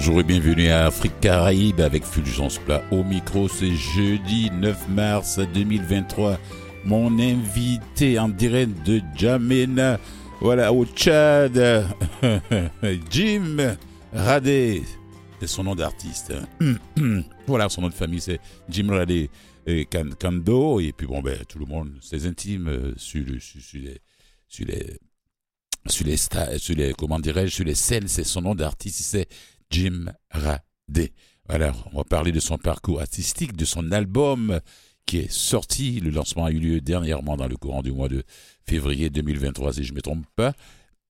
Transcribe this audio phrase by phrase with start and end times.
[0.00, 3.48] Et bonjour et bienvenue à Afrique Caraïbe avec Fulgence Plat au micro.
[3.48, 6.38] C'est jeudi 9 mars 2023.
[6.86, 10.00] Mon invité en direct de Jamena,
[10.40, 11.84] voilà, au Tchad,
[13.10, 13.76] Jim
[14.14, 14.84] Radé.
[15.38, 16.32] C'est son nom d'artiste.
[17.46, 19.28] voilà, son nom de famille, c'est Jim Radé
[19.90, 20.80] Kando.
[20.80, 24.00] Et puis bon, ben, tout le monde, ses intimes euh, sur, les, sur les
[25.86, 29.28] sur les, sur les comment dirais-je, sur les scènes, c'est son nom d'artiste, c'est
[29.70, 31.12] Jim Radé.
[31.48, 34.60] Voilà, on va parler de son parcours artistique, de son album
[35.06, 36.00] qui est sorti.
[36.00, 38.22] Le lancement a eu lieu dernièrement dans le courant du mois de
[38.66, 40.52] février 2023, si je ne me trompe pas.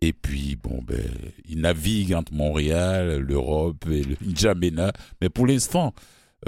[0.01, 1.03] Et puis, bon, ben,
[1.47, 4.93] il navigue entre Montréal, l'Europe et le N'Djamena.
[5.21, 5.93] Mais pour l'instant,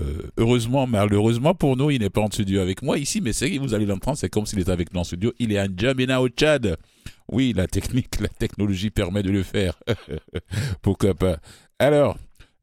[0.01, 3.59] euh, heureusement, malheureusement pour nous, il n'est pas en studio avec moi ici, mais c'est
[3.59, 5.35] vous allez l'entendre, c'est comme s'il était avec nous en studio.
[5.39, 6.79] Il est à N'Djamena au Tchad.
[7.31, 9.79] Oui, la technique, la technologie permet de le faire.
[10.83, 11.39] Pourquoi pas?
[11.83, 12.17] Alors,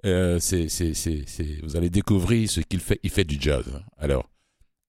[0.05, 3.01] euh, vous allez découvrir ce qu'il fait.
[3.03, 3.65] Il fait du jazz.
[3.97, 4.29] Alors,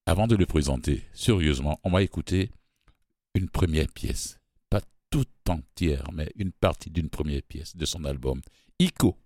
[0.06, 2.53] avant de le présenter, sérieusement, on va écouter
[3.34, 4.39] une première pièce.
[4.69, 8.41] Pas toute entière, mais une partie d'une première pièce de son album,
[8.78, 9.17] Ico.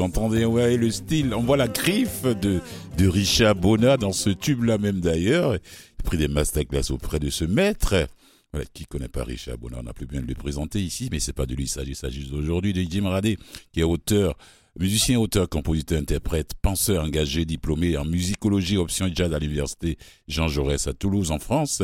[0.00, 2.60] Entendez ouais, le style, on voit la griffe de,
[3.06, 5.54] Richard Bona dans ce tube-là même d'ailleurs.
[5.54, 5.60] Il
[6.00, 8.08] a pris des masterclass auprès de ce maître.
[8.52, 11.20] Voilà, qui connaît pas Richard Bona, on n'a plus bien de le présenter ici, mais
[11.20, 13.36] c'est pas de lui il s'agit, il s'agit aujourd'hui de Jim Radé,
[13.72, 14.36] qui est auteur,
[14.78, 19.98] musicien, auteur, compositeur, interprète, penseur engagé, diplômé en musicologie, option jazz à l'université
[20.28, 21.82] Jean Jaurès à Toulouse en France,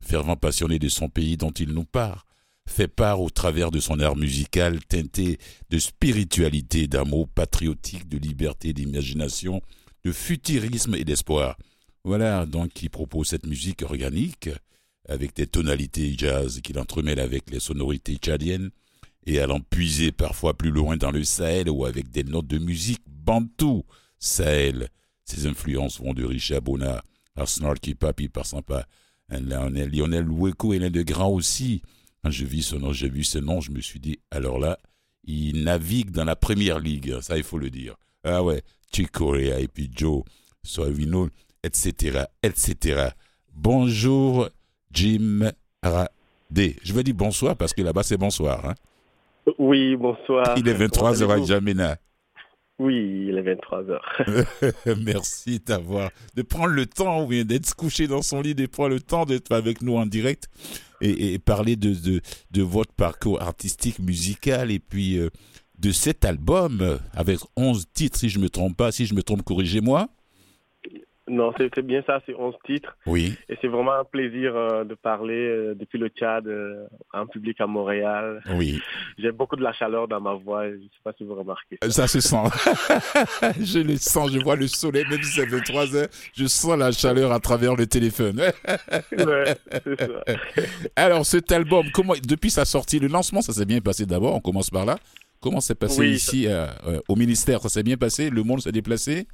[0.00, 2.20] fervent passionné de son pays dont il nous parle
[2.70, 5.38] fait part au travers de son art musical teinté
[5.70, 9.60] de spiritualité, d'amour patriotique, de liberté, d'imagination,
[10.04, 11.56] de futurisme et d'espoir.
[12.04, 14.48] Voilà donc il propose cette musique organique
[15.08, 18.70] avec des tonalités jazz qu'il entremêle avec les sonorités tchadiennes
[19.26, 23.02] et allant puiser parfois plus loin dans le Sahel ou avec des notes de musique
[23.06, 23.84] bantou
[24.18, 24.88] Sahel.
[25.24, 27.02] Ses influences vont de Richard Bona
[27.36, 28.86] à Snarky Papi par sympa,
[29.28, 30.26] Lionel, Lionel
[30.72, 31.82] et l'un de grands aussi,
[32.28, 34.78] je vis ce nom, j'ai vu ce nom, je me suis dit, alors là,
[35.24, 37.94] il navigue dans la première ligue, ça il faut le dire.
[38.24, 38.62] Ah ouais,
[38.92, 40.22] Chicorea et puis Joe
[40.62, 41.28] Soavino,
[41.62, 43.10] etc., etc.
[43.54, 44.48] Bonjour,
[44.92, 45.50] Jim
[45.82, 46.76] Radé.
[46.82, 48.66] Je vais dire bonsoir parce que là-bas c'est bonsoir.
[48.66, 48.74] Hein?
[49.58, 50.54] Oui, bonsoir.
[50.56, 51.96] Il est 23h à Jamena.
[52.80, 54.00] Oui, il est 23h.
[55.04, 58.94] Merci d'avoir, de prendre le temps, ou bien d'être couché dans son lit, de prendre
[58.94, 60.48] le temps d'être avec nous en direct
[61.02, 65.28] et, parler de, de, de, votre parcours artistique, musical et puis euh,
[65.78, 68.92] de cet album avec 11 titres, si je ne me trompe pas.
[68.92, 70.08] Si je me trompe, corrigez-moi.
[71.30, 72.96] Non, c'était bien ça, c'est 11 titres.
[73.06, 73.36] Oui.
[73.48, 77.60] Et c'est vraiment un plaisir euh, de parler euh, depuis le Tchad euh, un public
[77.60, 78.42] à Montréal.
[78.56, 78.80] Oui.
[79.18, 81.78] J'ai beaucoup de la chaleur dans ma voix, je ne sais pas si vous remarquez.
[81.82, 82.36] Ça, ça se sent.
[83.60, 86.90] je le sens, je vois le soleil, même si c'est 23 heures, je sens la
[86.90, 88.40] chaleur à travers le téléphone.
[89.12, 90.24] ouais, c'est ça.
[90.96, 94.40] Alors, cet album, comment, depuis sa sortie, le lancement, ça s'est bien passé d'abord, on
[94.40, 94.96] commence par là.
[95.40, 96.48] Comment s'est passé ici
[97.08, 99.26] au ministère Ça s'est bien passé Le monde s'est déplacé?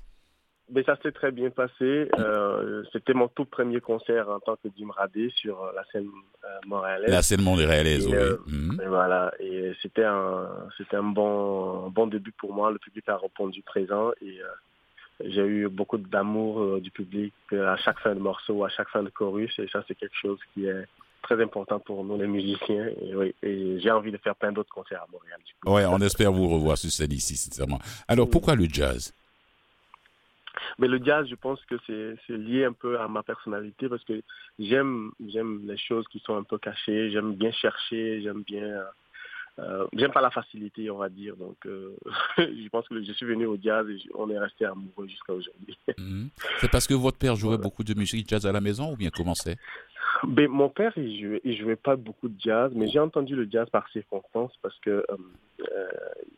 [0.71, 2.09] Mais ça s'est très bien passé.
[2.19, 6.09] Euh, c'était mon tout premier concert en tant que Dim Radé sur euh, la scène
[6.45, 7.11] euh, montréalaise.
[7.11, 8.53] La scène montréalaise, oui.
[8.53, 8.81] Mhm.
[8.83, 9.33] Et voilà.
[9.39, 12.71] Et c'était un, c'était un bon, bon début pour moi.
[12.71, 14.41] Le public a répondu présent et
[15.25, 19.09] j'ai eu beaucoup d'amour du public à chaque fin de morceau, à chaque fin de
[19.09, 19.57] chorus.
[19.59, 20.85] Et ça, c'est quelque chose qui est
[21.23, 22.89] très important pour nous, les musiciens.
[23.03, 25.39] Et, oui, et j'ai envie de faire plein d'autres concerts à Montréal.
[25.65, 27.79] Oui, on espère vous revoir sur scène ici, sincèrement.
[28.09, 29.13] Alors, pourquoi le jazz?
[30.79, 34.23] Mais le jazz, je pense que c'est lié un peu à ma personnalité parce que
[34.59, 38.83] j'aime j'aime les choses qui sont un peu cachées, j'aime bien chercher, j'aime bien...
[39.59, 41.35] Euh, j'aime pas la facilité, on va dire.
[41.37, 41.97] Donc, euh,
[42.39, 45.79] je pense que je suis venu au jazz et on est resté amoureux jusqu'à aujourd'hui.
[45.99, 46.29] Mhm.
[46.59, 49.09] C'est parce que votre père jouait beaucoup de musique jazz à la maison ou bien
[49.09, 49.57] comment c'est?
[50.25, 53.49] Ben, Mon père, il jouait, il jouait pas beaucoup de jazz, mais j'ai entendu le
[53.51, 55.07] jazz par circonstance parce que
[55.61, 55.89] euh,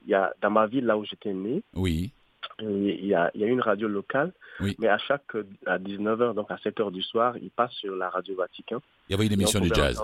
[0.06, 2.12] y a, dans ma ville, là où j'étais né, oui
[2.60, 4.32] il y, a, il y a une radio locale,
[4.78, 8.34] mais à chaque à 19h, donc à 7h du soir, il passe sur la radio
[8.34, 8.80] Vatican.
[9.08, 10.00] Il y avait une émission de jazz.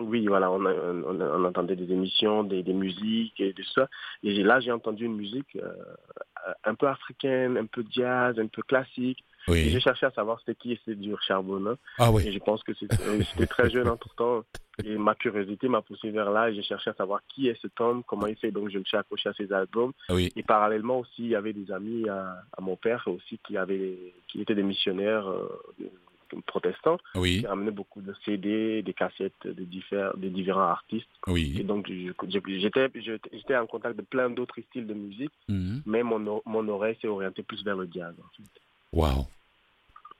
[0.00, 3.88] oui, voilà, on, on, entendait des émissions, des, des, musiques et tout ça.
[4.22, 5.72] Et là, j'ai entendu une musique euh,
[6.64, 9.22] un peu africaine, un peu jazz, un peu classique.
[9.48, 9.70] Oui.
[9.70, 11.76] J'ai cherché à savoir c'était qui c'était du Charbonneau.
[11.98, 12.26] Ah oui.
[12.26, 14.44] Et je pense que c'était très jeune en tout temps.
[14.82, 17.80] Et ma curiosité m'a poussé vers là et j'ai cherché à savoir qui est cet
[17.80, 18.50] homme, comment il fait.
[18.50, 19.92] Donc je me suis accroché à ses albums.
[20.08, 20.32] Oui.
[20.34, 24.40] Et parallèlement aussi, il y avait des amis à, mon père aussi qui avaient, qui
[24.40, 25.48] étaient des missionnaires euh,
[26.46, 26.98] protestants.
[27.14, 27.40] Oui.
[27.40, 31.08] Qui ramenaient beaucoup de CD, des cassettes de, divers, de différents artistes.
[31.28, 31.56] Oui.
[31.60, 32.90] Et donc j'étais,
[33.32, 35.82] j'étais en contact de plein d'autres styles de musique, mhm.
[35.86, 38.14] mais mon, mon oreille s'est orientée plus vers le jazz.
[38.18, 38.60] En fait.
[38.94, 39.26] Waouh.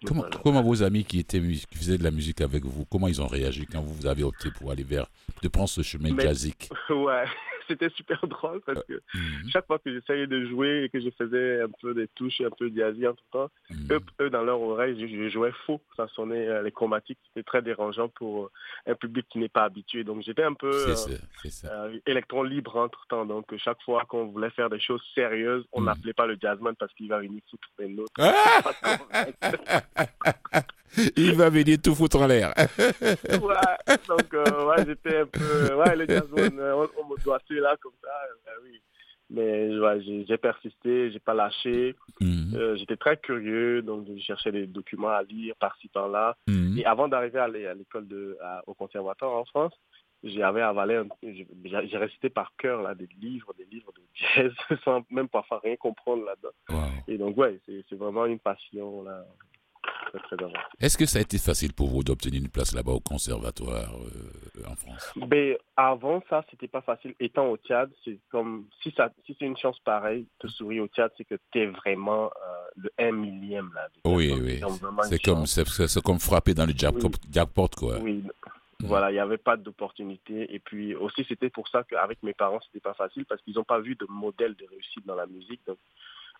[0.04, 3.22] Comment, comment, vos amis qui étaient qui faisaient de la musique avec vous, comment ils
[3.22, 5.06] ont réagi quand vous avez opté pour aller vers
[5.42, 6.68] de prendre ce chemin jazzique?
[6.90, 7.24] Ouais,
[7.68, 9.50] c'était super drôle parce que mhm.
[9.50, 12.50] chaque fois que j'essayais de jouer et que je faisais un peu des touches, un
[12.50, 14.00] peu jazzy en tout temps, mhm.
[14.20, 15.80] eux, dans leur oreille, je, jouais faux.
[15.96, 18.50] Ça sonnait euh, les chromatiques, c'était très dérangeant pour euh,
[18.86, 20.04] un public qui n'est pas habitué.
[20.04, 23.26] Donc j'étais un peu euh, électron libre entre temps.
[23.26, 25.86] Donc chaque fois qu'on voulait faire des choses sérieuses, on mhm.
[25.86, 28.10] n'appelait pas le jazzman parce qu'il va venir foutre des notes.
[31.16, 32.52] Il va venir tout foutre en l'air.
[32.56, 35.74] ouais, donc ouais, j'étais un peu.
[35.74, 38.10] Ouais, le jazzman, on, on me doit là comme ça,
[38.44, 38.80] ben oui.
[39.30, 41.96] Mais ouais, j'ai persisté, j'ai pas lâché.
[42.20, 42.52] Mhm.
[42.54, 46.36] Euh, J'étais très curieux, donc je cherchais des documents à lire par-ci par-là.
[46.46, 46.78] Mhm.
[46.78, 49.72] Et avant d'arriver à l'école de au conservatoire en France,
[50.22, 54.52] j'avais avalé, j'ai récité par cœur là des livres, des livres de jazz,
[54.84, 56.88] sans même parfois rien comprendre là-dedans.
[57.08, 59.24] Et donc ouais, c'est vraiment une passion là.
[60.80, 64.68] Est-ce que ça a été facile pour vous d'obtenir une place là-bas au conservatoire euh,
[64.70, 65.12] en France?
[65.28, 67.14] Mais avant ça, c'était pas facile.
[67.20, 70.88] Étant au Tchad, c'est comme si ça, si c'est une chance pareille, te sourire au
[70.88, 73.88] Tchad, c'est que tu es vraiment euh, le 1 millième là.
[74.04, 74.60] Oui, oui.
[75.02, 77.98] C'est comme, c'est, comme frapper dans le jackpot, jackpot quoi.
[77.98, 78.22] Oui.
[78.80, 78.86] Mm.
[78.86, 80.52] Voilà, il n'y avait pas d'opportunité.
[80.54, 83.64] Et puis aussi, c'était pour ça qu'avec mes parents, c'était pas facile parce qu'ils n'ont
[83.64, 85.60] pas vu de modèle de réussite dans la musique.
[85.66, 85.78] Donc,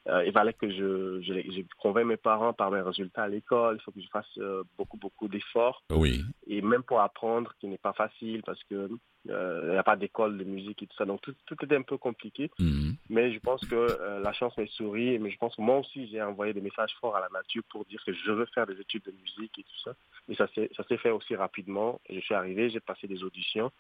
[0.07, 3.77] il fallait que je, je, je, convainc mes parents par mes résultats à l'école.
[3.79, 5.83] Il faut que je fasse euh, beaucoup, beaucoup d'efforts.
[5.91, 6.23] Oui.
[6.47, 8.91] Et même pour apprendre, qui n'est pas facile parce que
[9.31, 11.07] euh, il n'y a pas d'école de musique et tout ça.
[11.07, 12.51] Donc tout, tout était un peu compliqué.
[12.59, 12.97] Mhm.
[13.09, 15.19] Mais je pense que la chance m'est souris.
[15.19, 17.87] Mais je pense que moi aussi, j'ai envoyé des messages forts à la nature pour
[17.87, 19.95] dire que je veux faire des études de musique et tout ça.
[20.29, 22.01] Et ça s'est fait aussi rapidement.
[22.11, 23.73] Je suis arrivé, j'ai passé des auditions.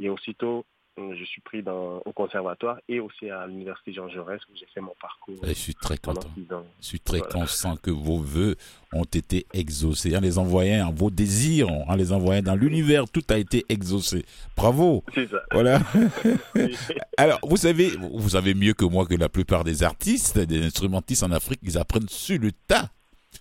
[0.00, 0.64] Et aussitôt,
[1.18, 4.80] je suis pris dans, au conservatoire et aussi à l'université Jean Jaurès où j'ai fait
[4.80, 5.36] mon parcours.
[5.42, 6.28] je suis très content.
[6.80, 8.56] Je suis très content que vos voeux
[8.92, 10.16] ont été exaucés.
[10.16, 14.24] En les envoyant, vos désirs, en les envoyant dans l'univers, tout a été exaucé.
[14.56, 15.04] Bravo.
[15.14, 15.38] C'est ça.
[15.52, 15.80] Voilà.
[17.16, 21.22] Alors, vous savez, vous savez mieux que moi que la plupart des artistes, des instrumentistes
[21.22, 22.90] en Afrique, ils apprennent sur le tas.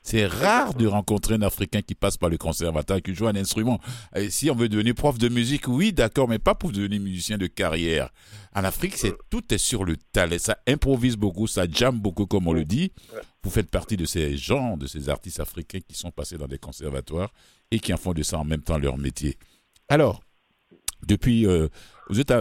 [0.03, 3.79] C'est rare de rencontrer un Africain qui passe par le conservatoire, qui joue un instrument.
[4.15, 7.37] Et si on veut devenir prof de musique, oui, d'accord, mais pas pour devenir musicien
[7.37, 8.09] de carrière.
[8.53, 10.37] En Afrique, c'est tout est sur le talent.
[10.39, 12.91] Ça improvise beaucoup, ça jamme beaucoup, comme on le dit.
[13.43, 16.59] Vous faites partie de ces gens, de ces artistes africains qui sont passés dans des
[16.59, 17.31] conservatoires
[17.71, 19.37] et qui en font de ça en même temps leur métier.
[19.89, 20.21] Alors,
[21.05, 21.67] Depuis, euh,
[22.09, 22.33] vous êtes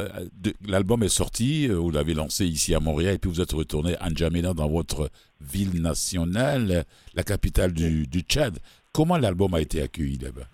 [0.67, 4.11] l'album est sorti, vous l'avez lancé ici à Montréal et puis vous êtes retourné à
[4.11, 8.59] N'Djamena dans votre ville nationale, la capitale du, du Tchad.
[8.93, 10.47] Comment l'album a été accueilli là-bas?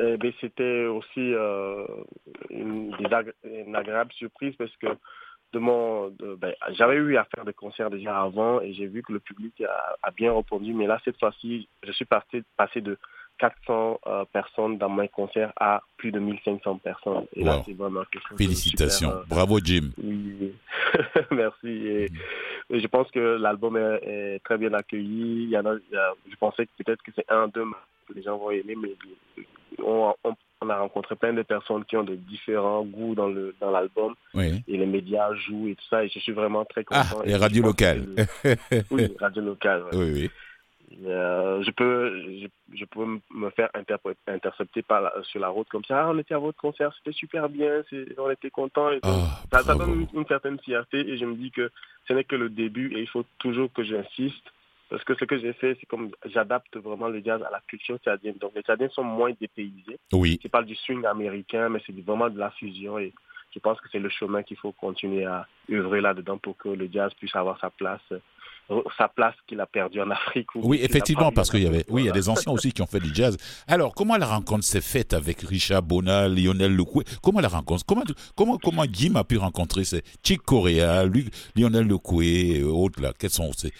[0.00, 1.34] Eh ben, C'était aussi
[2.50, 4.86] une, une, agréable surprise parce que
[5.52, 9.12] de mon, ben, j'avais eu à faire des concerts déjà avant et j'ai vu que
[9.12, 9.62] le public
[10.02, 10.72] a, bien répondu.
[10.72, 12.96] Mais là, cette fois-ci, je suis passé de
[13.38, 17.26] 400 euh, personnes dans mes concerts à plus de 1500 personnes.
[17.34, 19.10] Et là, c'est vraiment quelque chose Félicitations.
[19.10, 19.90] Euh, Bravo, Jim.
[20.02, 20.54] Oui,
[21.30, 21.68] merci.
[21.68, 22.08] Et,
[22.70, 25.44] je pense que l'album est, très bien accueilli.
[25.44, 27.64] Il y en a, je pensais que peut-être que c'est un, deux
[28.08, 28.94] que les gens vont aimer, mais
[29.78, 33.54] on, on, on a rencontré plein de personnes qui ont de différents goûts dans le
[33.60, 37.04] dans l'album et les médias jouent et tout ça et je suis vraiment très ah,
[37.04, 37.22] content.
[37.22, 38.06] Ah, les radios locales.
[38.90, 39.82] oui, radio locales.
[39.92, 40.30] Oui, oui.
[41.04, 43.70] Euh, je peux je, peux me faire
[44.26, 46.04] intercepter par sur la route comme ça.
[46.04, 47.82] Ah, on était à votre concert, c'était super bien,
[48.18, 48.90] on était contents.
[49.02, 51.70] Ah, ça, ça, donne une, une certaine fierté et je me dis que
[52.08, 54.44] ce n'est que le début et il faut toujours que j'insiste
[54.92, 57.96] parce que ce que j'ai fait, c'est comme j'adapte vraiment le jazz à la culture
[57.96, 58.34] tchadienne.
[58.38, 59.98] Donc les Tchadiens sont moins dépaysés.
[60.12, 60.38] Oui.
[60.42, 62.98] C'est pas du swing américain, mais c'est vraiment de la fusion.
[62.98, 63.14] Et
[63.54, 66.90] je pense que c'est le chemin qu'il faut continuer à œuvrer là-dedans pour que le
[66.92, 68.02] jazz puisse avoir sa place
[68.96, 70.48] sa place qu'il a perdue en Afrique.
[70.54, 72.86] Oui, effectivement, parce qu'il y avait, oui, il y a des anciens aussi qui ont
[72.86, 73.36] fait du jazz.
[73.66, 77.84] Alors, comment la rencontre s'est faite avec Richard Bona, Lionel Lecoué Comment la rencontre?
[77.86, 78.04] Comment,
[78.36, 81.04] comment, comment Jim a pu rencontrer ces Chick Corea,
[81.56, 83.12] Lionel Lecoué, et autres là?
[83.18, 83.72] Quels sont ces,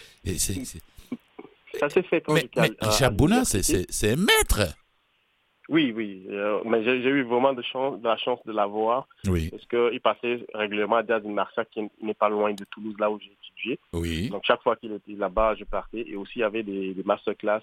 [1.79, 4.75] ça s'est fait quand Mais, mais Richard Bouna, c'est un maître.
[5.69, 6.25] Oui, oui.
[6.29, 9.07] Euh, mais j'ai eu vraiment de, chance, de la chance de l'avoir.
[9.27, 9.49] Oui.
[9.49, 13.19] Parce qu'il passait régulièrement à Jazz Marsa, qui n'est pas loin de Toulouse, là où
[13.19, 13.79] j'ai étudié.
[13.93, 14.29] Oui.
[14.29, 16.03] Donc chaque fois qu'il était là-bas, je partais.
[16.07, 17.61] Et aussi, il y avait des, des masterclass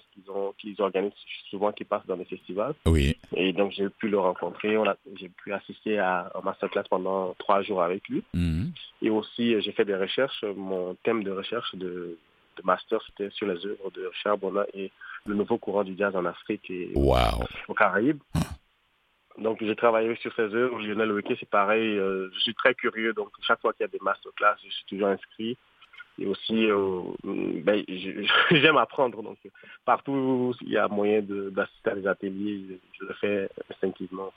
[0.57, 1.13] qu'ils organisent
[1.49, 2.73] souvent, qui passent dans les festivals.
[2.85, 3.17] Oui.
[3.35, 4.75] Et donc j'ai pu le rencontrer.
[5.19, 8.23] J'ai pu assister à un masterclass pendant trois jours avec lui.
[8.33, 8.71] Mhm.
[9.03, 10.43] Et aussi, j'ai fait des recherches.
[10.55, 12.17] Mon thème de recherche de
[12.57, 14.91] de master, c'était sur les œuvres de Richard Bona et
[15.25, 17.43] le nouveau courant du jazz en Afrique et wow.
[17.67, 18.21] aux Caraïbes.
[19.37, 20.79] Donc j'ai travaillé sur ces œuvres.
[20.79, 21.97] Lionel Weke, c'est pareil.
[21.97, 24.85] Euh, je suis très curieux, donc chaque fois qu'il y a des masterclass, je suis
[24.85, 25.57] toujours inscrit.
[26.19, 27.83] Et aussi, euh, ben,
[28.51, 29.23] j'aime apprendre.
[29.23, 29.37] Donc
[29.85, 34.31] partout où il y a moyen d'assister à des ateliers, je, le fais instinctivement.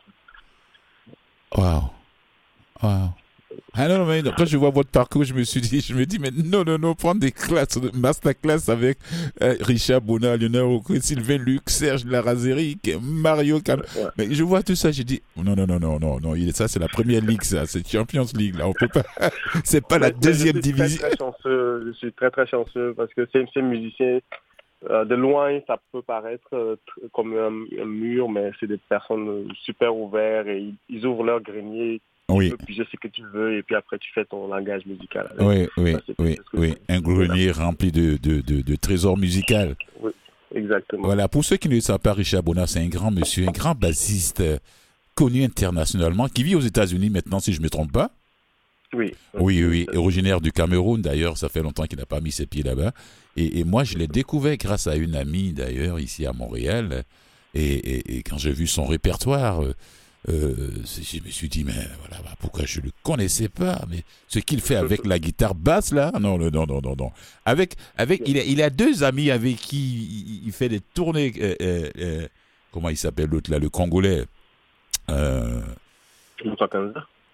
[1.57, 1.91] Wow.
[2.83, 3.11] Wow.
[3.75, 6.19] Ah non, mais quand je vois votre parcours, je me suis dit, je me dis,
[6.19, 8.99] mais non, non, non, prendre des classes, masterclass avec
[9.43, 13.79] euh, Richard Bonnat, Lionel Sylvain Luc, Serge Larazerie, Mario Can.
[14.17, 16.79] Mais je vois tout ça, je dis, non, non, non, non, non, non, ça, c'est
[16.79, 19.03] la première ligue, ça, c'est Champions League, là, on peut pas,
[19.65, 20.99] c'est pas la deuxième division.
[20.99, 24.21] Très, très chanceux, je suis très, très chanceux parce que ces, musiciens,
[24.91, 26.77] euh, de loin, ça peut paraître euh,
[27.13, 32.55] comme un, mur, mais c'est des personnes super ouvertes et ils ouvrent leur grenier oui.
[32.65, 35.31] puis je sais que tu veux, et puis après tu fais ton langage musical.
[35.39, 36.75] Oui, oui, oui, oui.
[36.89, 39.75] Un grenier rempli de, de, de, trésors musicaux.
[40.01, 40.13] Oui,
[40.55, 41.05] exactement.
[41.05, 43.53] Voilà, pour ceux qui ne le savent pas, Richard Bonnat, c'est un grand monsieur, un
[43.53, 44.59] grand bassiste euh,
[45.15, 48.11] connu internationalement, qui vit aux États-Unis maintenant, si je ne me trompe pas.
[48.95, 49.13] Oui.
[49.35, 52.63] Oui, oui, originaire du Cameroun d'ailleurs, ça fait longtemps qu'il n'a pas mis ses pieds
[52.63, 52.93] là-bas.
[53.37, 57.03] Et, et, moi, je l'ai découvert grâce à une amie d'ailleurs, ici à Montréal.
[57.55, 59.63] Et, et, et quand j'ai vu son répertoire,
[60.29, 60.55] euh,
[60.85, 63.83] je me suis dit, mais voilà, bah, pourquoi je ne le connaissais pas?
[63.91, 67.13] Mais ce qu'il fait avec la guitare basse, là, non, non, non, non, non.
[67.45, 71.33] Avec, avec, il, a, il a deux amis avec qui il, fait des tournées.
[71.41, 72.29] Euh, euh,
[72.73, 74.25] comment il s'appelle l'autre, là, le Congolais?
[75.11, 75.61] Euh,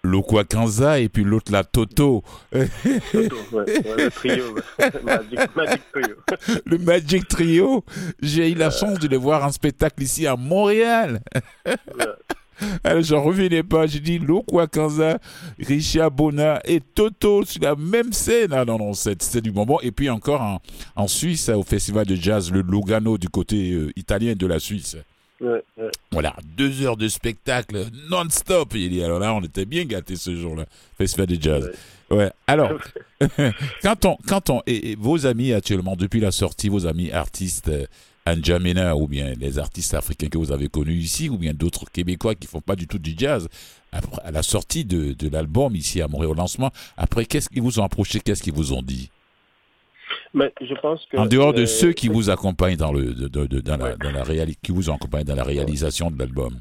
[0.03, 2.23] Lokwa Kanza et puis l'autre là, Toto.
[2.51, 4.55] Toto le trio.
[5.55, 6.15] Magic, Trio.
[6.65, 7.85] le Magic Trio.
[8.21, 11.21] J'ai eu la chance de les voir en spectacle ici à Montréal.
[12.83, 13.87] Alors, j'en revenais pas.
[13.87, 15.19] J'ai dit Lokwa Kanza,
[15.59, 18.53] Richard Bona et Toto sur la même scène.
[18.53, 19.79] Ah non, non, c'est du bonbon.
[19.81, 20.61] Et puis encore en,
[20.95, 24.97] en, Suisse, au festival de jazz, le Lugano du côté euh, italien de la Suisse.
[26.11, 28.75] Voilà, deux heures de spectacle non-stop.
[29.03, 30.65] Alors là, on était bien gâtés ce jour-là,
[30.97, 31.71] festival de jazz.
[32.11, 32.29] Ouais.
[32.45, 32.73] Alors,
[33.81, 37.85] quand on, quand on, et, vos amis actuellement, depuis la sortie, vos amis artistes, euh,
[38.25, 42.35] Anjamena ou bien les artistes africains que vous avez connus ici ou bien d'autres Québécois
[42.35, 43.47] qui font pas du tout du jazz
[43.91, 47.63] après, à la sortie de, de l'album ici à Montréal au lancement après qu'est-ce qu'ils
[47.63, 49.09] vous ont approché qu'est-ce qu'ils vous ont dit?
[50.33, 53.95] Mais je pense que, en dehors de ceux qui vous accompagnent dans le dans la,
[53.95, 56.59] dans la qui vous accompagnent dans la réalisation de l'album.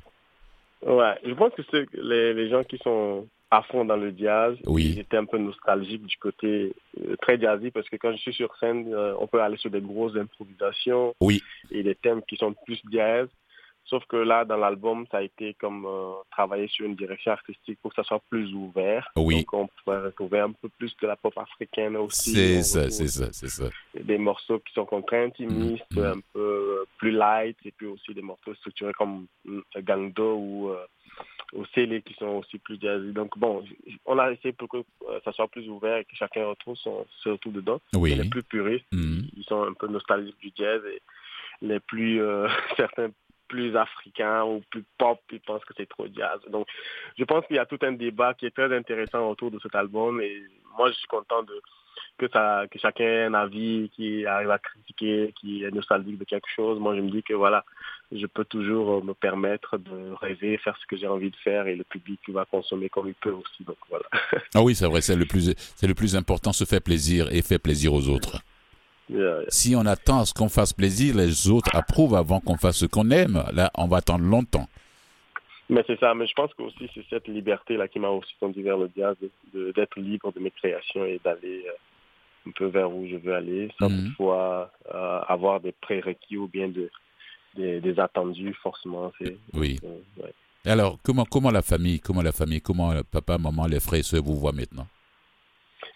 [0.87, 1.62] Ouais je pense que
[1.95, 4.57] les, les gens qui sont à fond dans le jazz.
[4.66, 4.92] Oui.
[4.97, 8.54] J'étais un peu nostalgique du côté euh, très jazzy parce que quand je suis sur
[8.59, 11.42] scène, euh, on peut aller sur des grosses improvisations oui.
[11.71, 13.28] et des thèmes qui sont plus jazz.
[13.87, 17.78] Sauf que là, dans l'album, ça a été comme euh, travailler sur une direction artistique
[17.83, 19.11] pour que ça soit plus ouvert.
[19.16, 19.38] Oui.
[19.38, 22.33] Donc, on pourrait retrouver un peu plus de la pop africaine aussi.
[22.35, 23.64] C'est ça, c'est ça, c'est ça.
[23.99, 26.04] Des morceaux qui sont très intimistes, Mhm.
[26.04, 29.26] un peu plus light, et puis aussi des morceaux structurés comme
[29.83, 30.73] Gangdo ou,
[31.52, 33.12] ou Célé qui sont aussi plus jazzy.
[33.12, 33.64] Donc, bon,
[34.07, 37.07] on a essayé pour que euh, ça soit plus ouvert et que chacun retrouve son,
[37.23, 37.80] se retrouve dedans.
[37.95, 38.14] Oui.
[38.14, 39.28] Les plus puristes, Mhm.
[39.37, 41.00] ils sont un peu nostalgiques du jazz et
[41.62, 43.11] les plus euh, certains
[43.49, 46.40] plus africains ou plus pop, ils pensent que c'est trop jazz.
[46.50, 46.69] Donc,
[47.19, 49.75] je pense qu'il y a tout un débat qui est très intéressant autour de cet
[49.75, 50.40] album et
[50.78, 51.61] moi, je suis content de
[52.19, 56.49] que ça que chacun un avis qui arrive à critiquer, qui est nostalgique de quelque
[56.54, 56.78] chose.
[56.78, 57.64] Moi, je me dis que voilà,
[58.12, 61.66] je peux toujours euh, me permettre de rêver, faire ce que j'ai envie de faire
[61.66, 63.64] et le public va consommer comme il peut aussi.
[63.64, 64.04] Donc voilà.
[64.54, 67.42] Ah oui, c'est vrai, c'est le plus, c'est le plus important, se faire plaisir et
[67.42, 68.38] faire plaisir aux autres.
[69.12, 69.45] Yeah, yeah.
[69.49, 72.87] Si on attend à ce qu'on fasse plaisir, les autres approuvent avant qu'on fasse ce
[72.87, 73.42] qu'on aime.
[73.52, 74.69] Là, on va attendre longtemps.
[75.71, 78.62] Mais c'est ça, mais je pense que aussi c'est cette liberté-là qui m'a aussi conduit
[78.62, 79.16] vers le jazz,
[79.54, 81.73] d'être libre de mes créations et d'aller euh,
[82.47, 84.04] un peu vers où je veux aller, sans Mhm.
[84.09, 86.90] toutefois euh, avoir des prérequis ou bien de,
[87.54, 89.12] des, des attendus forcément.
[89.54, 89.78] Oui.
[89.85, 90.32] euh, ouais.
[90.64, 94.02] Alors, comment, comment la famille, comment la famille, comment le papa, maman, les frères et
[94.02, 94.87] sœurs vous voient maintenant?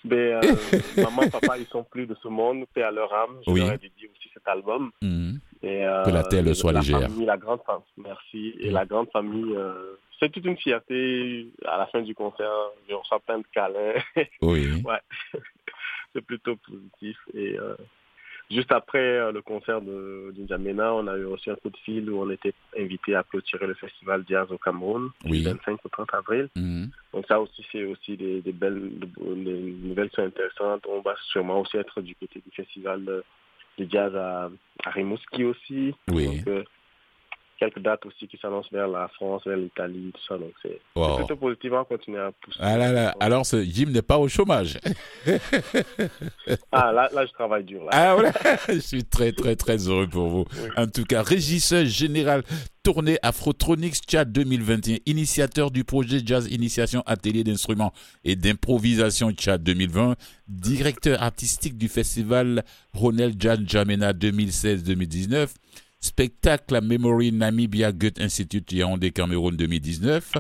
[0.04, 0.40] Mais euh,
[0.98, 3.36] maman, papa, ils sont plus de ce monde, paix à leur âme.
[3.46, 3.60] Je Oui.
[3.60, 4.90] leur ai dédié aussi cet album.
[5.02, 5.40] Mhm.
[5.62, 7.00] Et, euh, Que la terre soit la légère.
[7.02, 8.54] Famille, la grande famille, merci.
[8.60, 8.72] Et Mm.
[8.74, 9.54] la grande famille,
[10.20, 11.48] c'est toute une fierté.
[11.66, 12.50] À la fin du concert,
[12.88, 13.94] je reçois plein de câlins.
[14.42, 14.82] Oui.
[14.84, 15.00] ouais,
[16.14, 17.18] c'est plutôt positif.
[17.34, 17.74] Et euh,
[18.50, 22.08] juste après euh, le concert de, de on a eu aussi un coup de fil
[22.10, 25.40] où on était invité à clôturer le festival jazz au Cameroun, Oui.
[25.40, 26.48] du 25 au 30 avril.
[26.56, 26.90] Mhm.
[27.12, 30.86] Donc ça aussi, c'est aussi des, des belles des nouvelles qui sont intéressantes.
[30.88, 33.24] On va sûrement aussi être du côté du festival de,
[33.78, 34.50] de jazz à,
[34.84, 35.94] à Rimouski aussi.
[36.10, 36.38] Oui.
[36.38, 36.64] Donc, euh,
[37.64, 40.38] quelques dates aussi qui s'annoncent vers la France, vers l'Italie, tout ça.
[40.38, 41.16] Donc c'est Wow.
[41.16, 41.72] plutôt positif.
[41.72, 42.58] On continuer à pousser.
[42.60, 44.78] Ah là là, alors ce Jim n'est pas au chômage.
[46.72, 47.84] Ah, là, là, je travaille dur.
[47.84, 47.90] Là.
[47.92, 48.32] Ah voilà,
[48.68, 50.44] je suis très très très heureux pour vous.
[50.62, 50.68] Oui.
[50.76, 52.42] En tout cas, régisseur général
[52.82, 57.92] tournée Afrotronics Chat 2021, initiateur du projet Jazz Initiation Atelier d'instruments
[58.24, 60.16] et d'improvisation Chat 2020,
[60.48, 65.48] directeur artistique du festival Ronel Jazz Jamena 2016-2019,
[66.08, 70.32] spectacle Memory Namibia Goethe Institute Yaoundé Cameroun 2019,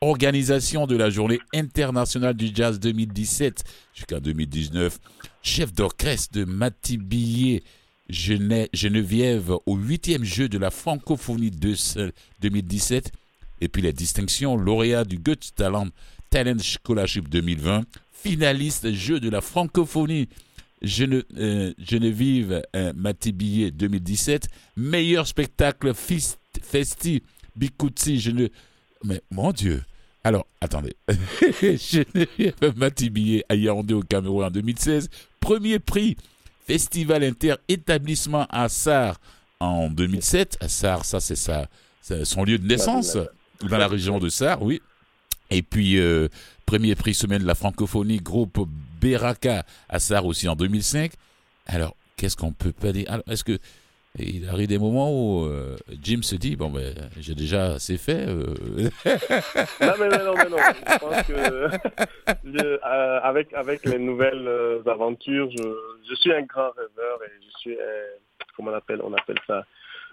[0.00, 4.98] organisation de la journée internationale du jazz 2017 jusqu'à 2019,
[5.42, 7.62] chef d'orchestre de Matibillet
[8.08, 13.10] Gene- Geneviève au huitième jeu de la francophonie de ce- 2017
[13.60, 15.88] et puis les distinctions lauréat du Goethe Talent,
[16.30, 20.28] Talent Scholarship 2020, finaliste jeu de la francophonie
[20.82, 27.22] Gene- euh, Geneviève euh, Matibillet 2017, meilleur spectacle fist- Festi
[27.56, 28.48] Bikutsi Gene...
[29.04, 29.82] Mais mon Dieu
[30.24, 30.94] alors, attendez.
[31.62, 35.08] Geneviève Matibillet à Yaoundé au Cameroun en 2016.
[35.40, 36.16] Premier prix
[36.66, 39.20] Festival inter-établissement à SAR
[39.60, 40.58] en 2007.
[40.60, 41.36] À SAR, ça c'est
[42.24, 43.16] son lieu de naissance,
[43.62, 44.82] dans la région de SAR, oui.
[45.50, 46.28] Et puis, euh,
[46.66, 48.68] premier prix semaine de la francophonie, groupe
[49.00, 51.12] Beraka à SAR aussi en 2005.
[51.66, 53.06] Alors, qu'est-ce qu'on peut pas dire?
[53.30, 53.58] Est-ce que
[54.18, 58.26] il arrive des moments où euh, Jim se dit bon ben j'ai déjà assez fait.
[58.26, 58.54] euh.
[59.80, 60.56] Non, mais non, mais non.
[60.58, 61.34] Je pense que
[62.44, 64.48] je- euh, avec, avec les nouvelles
[64.86, 65.62] aventures, je,
[66.08, 67.76] je suis un grand rêveur et je suis,
[68.56, 69.64] comment on appelle, on appelle ça,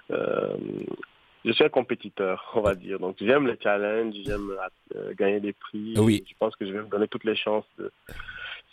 [0.10, 3.00] je suis un compétiteur, on va dire.
[3.00, 4.52] Donc j'aime les challenges, j'aime
[5.18, 5.94] gagner des prix.
[5.98, 6.24] Oui.
[6.28, 7.92] Je pense que je vais me donner toutes les chances de-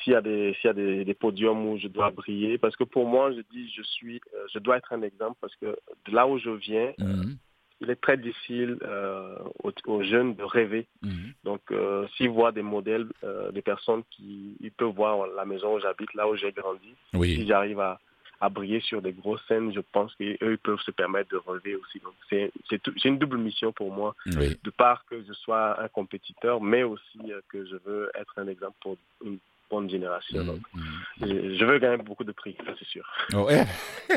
[0.03, 2.77] s'il y a des s'il y a des, des podiums où je dois briller parce
[2.77, 5.67] que pour moi je dis je suis euh, je dois être un exemple parce que
[5.67, 7.37] de là où je viens Mhm,
[7.81, 11.33] il est très difficile euh, aux, aux jeunes de rêver mhm.
[11.45, 15.75] donc, euh, s'ils voient des modèles, euh, des personnes qui ils peuvent voir la maison
[15.77, 17.99] où j'habite, là où j'ai grandi, si Oui, j'arrive à,
[18.41, 21.75] à briller sur des grosses scènes, je pense qu'eux, ils peuvent se permettre de relever
[21.77, 21.99] aussi.
[22.01, 24.57] Donc, c'est c'est tout- c'est une double mission pour moi, oui.
[24.63, 28.77] de part que je sois un compétiteur, mais aussi que je veux être un exemple
[28.81, 29.39] pour une
[29.73, 30.45] bonne génération.
[30.45, 30.83] Donc, Mhm,
[31.21, 31.29] mhm.
[31.29, 33.05] je, je veux gagner beaucoup de prix, ça c'est sûr.
[33.33, 33.67] Ouais.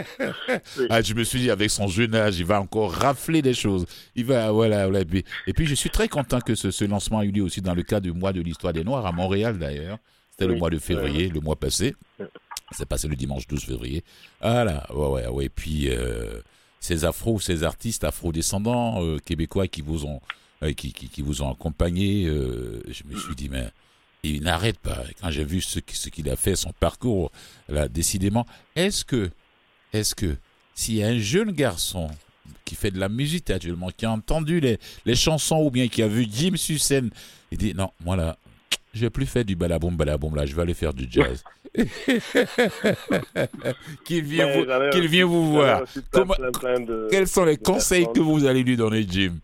[0.78, 0.88] Oui.
[0.90, 3.86] Ah, je me suis dit, avec son jeune âge, il va encore rafler des choses.
[4.16, 5.06] Il va, voilà, voilà.
[5.48, 7.74] Et puis, je suis très content que ce, ce lancement ait eu lieu aussi dans
[7.74, 9.98] le cadre du mois de l'histoire des Noirs à Montréal, d'ailleurs.
[10.32, 11.96] C'était le mois de février, le mois passé.
[12.72, 14.04] C'est passé le dimanche 12 février.
[14.42, 15.46] Voilà, ouais, ouais, ouais.
[15.46, 16.42] Et puis, euh,
[16.80, 20.20] ces afros, ces artistes afro-descendants euh, québécois qui vous ont,
[20.64, 23.70] euh, qui, qui, qui vous ont accompagné, euh, je me suis dit, mais
[24.30, 25.04] il n'arrête pas.
[25.22, 27.32] Quand j'ai vu ce, qui- ce qu'il a fait, son parcours,
[27.70, 29.30] là, décidément, est-ce que,
[29.94, 30.36] est-ce que,
[30.74, 32.10] s'il y a un jeune garçon
[32.64, 36.02] qui fait de la musique actuellement, qui a entendu les, les chansons ou bien qui
[36.04, 37.10] a vu Jim sur scène,
[37.52, 38.38] il dit non, moi là,
[38.94, 41.44] je vais plus faire du balaboum balaboum là, je vais aller faire du jazz.
[44.06, 45.82] qu'il vient, Ouais, vous, qu'il vient vous voir.
[45.82, 49.06] reçu plein, Comment- plein, plein de- Quels sont les conseils que vous allez lui donner,
[49.10, 49.36] Jim?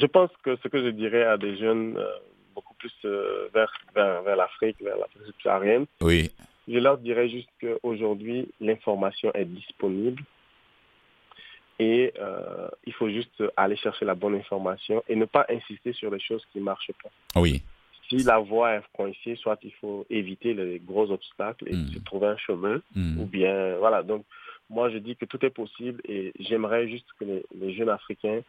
[0.00, 2.04] Je pense que ce que je dirais à des jeunes euh,
[2.58, 6.30] beaucoup plus euh, vers, vers, vers l'Afrique, vers l'Afrique subsaharienne, Oui,
[6.66, 10.22] je leur dirais juste qu'aujourd'hui, l'information est disponible
[11.78, 16.10] et euh, il faut juste aller chercher la bonne information et ne pas insister sur
[16.10, 17.40] les choses qui ne marchent pas.
[17.40, 17.62] oui,
[18.08, 21.88] Si la voie est coincée, soit il faut éviter les gros obstacles et Mm.
[21.94, 23.20] se trouver un chemin, Hmm.
[23.20, 24.02] ou bien voilà.
[24.02, 24.22] Donc
[24.70, 28.40] moi je dis que tout est possible et j'aimerais juste que les, les jeunes africains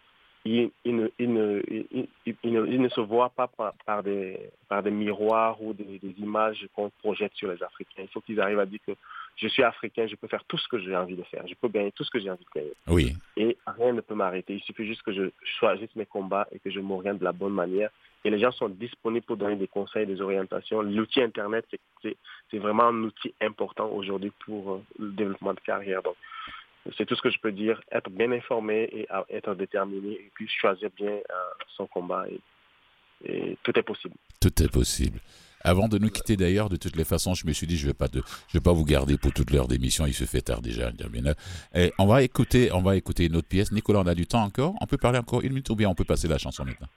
[0.46, 5.74] ils, ils ne, ne, ne, se voient pas par, par des, par des miroirs ou
[5.74, 8.04] des, des images qu'on projette sur les Africains.
[8.04, 8.94] Il faut qu'ils arrivent à dire que
[9.36, 11.68] je suis africain, je peux faire tout ce que j'ai envie de faire, je peux
[11.70, 12.74] gagner tout ce que j'ai envie de gagner.
[12.88, 14.54] oui, Et rien ne peut m'arrêter.
[14.56, 17.54] Il suffit juste que je choisisse mes combats et que je m'oriente de la bonne
[17.54, 17.90] manière.
[18.26, 20.82] Et les gens sont disponibles pour donner des conseils, des orientations.
[20.82, 21.66] L'outil Internet,
[22.02, 22.18] c'est-
[22.58, 26.02] vraiment un outil important aujourd'hui pour euh, le développement de carrière.
[26.04, 26.16] Donc,
[26.98, 27.82] c'est tout ce que je peux dire.
[27.92, 31.22] Être bien informé et être déterminé et puis choisir bien euh,
[31.76, 32.26] son combat.
[32.30, 32.40] Et,
[33.64, 34.16] tout est possible.
[34.40, 35.20] tout est possible.
[35.62, 37.94] Avant de nous quitter d'ailleurs, de toutes les façons, je me suis dit je vais
[37.94, 40.06] pas pas vous garder pour toute l'heure d'émission.
[40.06, 40.90] Il se fait tard déjà.
[41.76, 43.74] Et on va écouter, on va écouter une autre pièce.
[43.74, 44.76] Nicolas, on a du temps encore?
[44.80, 46.88] On peut parler encore une minute ou bien on peut passer la chanson maintenant?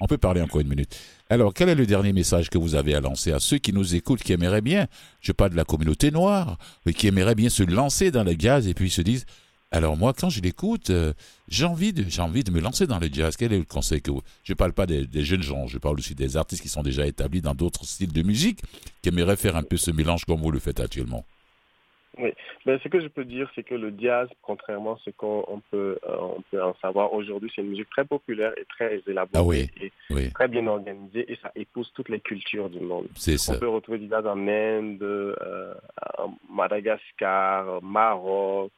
[0.00, 0.96] On peut parler encore une minute.
[1.28, 3.94] Alors, quel est le dernier message que vous avez à lancer à ceux qui nous
[3.94, 4.86] écoutent, qui aimeraient bien,
[5.20, 8.66] je parle de la communauté noire, mais qui aimeraient bien se lancer dans le jazz
[8.66, 9.26] et puis se disent,
[9.70, 11.12] alors moi, quand je l'écoute, euh,
[11.48, 13.36] j'ai envie de, j'ai envie de me lancer dans le jazz.
[13.36, 15.98] Quel est le conseil que vous Je parle pas des, des jeunes gens, je parle
[15.98, 18.60] aussi des artistes qui sont déjà établis dans d'autres styles de musique,
[19.02, 21.24] qui aimeraient faire un peu ce mélange comme vous le faites actuellement.
[22.66, 25.60] Mais ce que je peux dire, c'est que le jazz, contrairement à ce qu'on on
[25.70, 29.30] peut, euh, on peut en savoir aujourd'hui, c'est une musique très populaire et très élaborée
[29.34, 29.70] Ah oui.
[29.80, 33.08] et Oui, très bien organisée et ça épouse toutes les cultures du monde.
[33.16, 33.54] c'est ça.
[33.54, 35.74] On peut retrouver du jazz en Inde, euh,
[36.18, 38.72] en Madagascar, Maroc,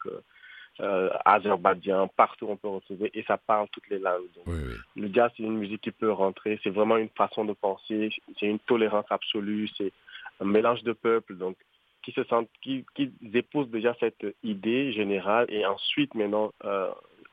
[0.80, 4.28] euh, Azerbaïdjan, partout on peut retrouver et ça parle toutes les langues.
[4.36, 5.02] Donc, Oui, oui.
[5.02, 8.46] le jazz, c'est une musique qui peut rentrer, c'est vraiment une façon de penser, c'est
[8.46, 9.92] une tolérance absolue, c'est
[10.40, 11.56] un mélange de peuples, donc
[12.02, 16.90] qui se sentent, qui, qui épousent déjà cette idée générale et ensuite maintenant euh,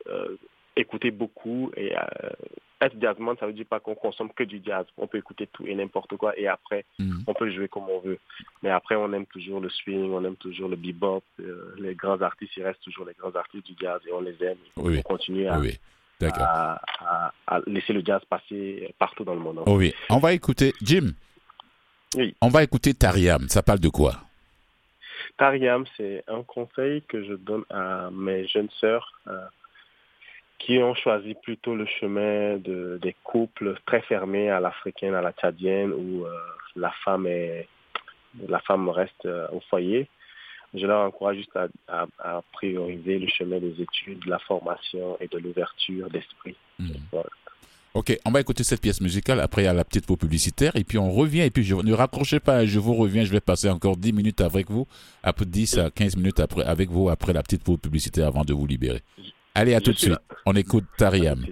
[0.08, 0.36] euh,
[0.76, 2.30] écouter beaucoup et euh,
[2.80, 5.66] être jazzman, ça veut dire pas qu'on consomme que du jazz, on peut écouter tout
[5.66, 7.24] et n'importe quoi et après Mhm.
[7.26, 8.18] on peut jouer comme on veut.
[8.62, 11.22] Mais après, on aime toujours le swing, on aime toujours le bebop.
[11.76, 14.56] les grands artistes, ils restent toujours les grands artistes du jazz et on les aime.
[14.76, 15.02] Oui, oui.
[15.02, 15.78] continuer à, Oui,
[16.22, 19.58] à, à- à laisser le jazz passer partout dans le monde.
[19.58, 19.64] hein.
[19.66, 19.92] Oh oui.
[20.08, 21.12] On va écouter, Jim.
[22.16, 22.34] Oui.
[22.40, 23.48] On va écouter Tariam.
[23.48, 24.14] Ça parle de quoi?
[25.40, 29.40] Tariam, c'est un conseil que je donne à mes jeunes sœurs euh,
[30.58, 35.32] qui ont choisi plutôt le chemin de, des couples très fermés à l'africaine, à la
[35.32, 36.30] tchadienne, où euh,
[36.76, 37.66] la femme est
[38.48, 40.08] la femme reste euh, au foyer.
[40.74, 45.16] Je leur encourage juste à, à- à prioriser le chemin des études, de la formation
[45.20, 46.54] et de l'ouverture d'esprit.
[47.12, 47.30] Voilà.
[47.92, 49.40] Ok, on va écouter cette pièce musicale.
[49.40, 50.70] Après, il y a la petite pause publicitaire.
[50.76, 51.40] Et puis, on revient.
[51.40, 52.64] Et puis, je, ne raccrochez pas.
[52.64, 53.24] Je vous reviens.
[53.24, 54.86] Je vais passer encore 10 minutes avec vous.
[55.22, 58.52] Après 10 à 15 minutes après, avec vous après la petite pause publicitaire avant de
[58.52, 59.02] vous libérer.
[59.54, 60.10] Allez, à Je tout de suite.
[60.10, 60.22] là.
[60.46, 60.84] On écoute.
[60.96, 61.44] Tariam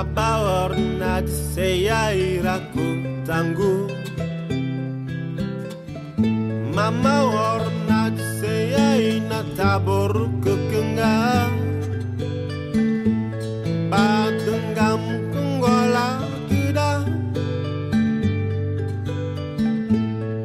[0.00, 3.84] Mengapa warna di seyair aku tangguh
[6.72, 11.52] Mama warna di seyaina taboru kekengga
[13.92, 15.04] Patenggam
[15.36, 17.04] kenggola kida.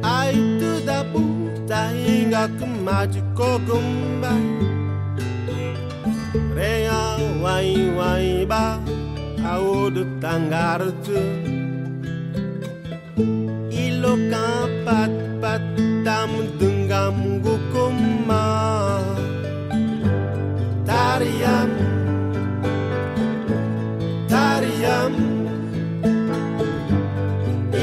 [0.04, 4.36] Aitu dapu tahinga kemaju kokumba
[6.52, 8.85] Rea wai wai ba
[9.46, 11.22] haut tangarde
[13.84, 14.14] ilo
[14.86, 15.64] pat pat
[16.06, 18.46] tam dengam gukuma
[20.88, 21.70] tariam
[24.32, 25.14] tariam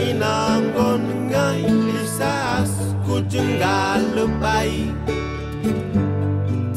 [0.03, 2.73] inangon ngai lisas
[3.05, 4.03] kujenggal
[4.43, 4.75] tariam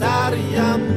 [0.03, 0.95] tariam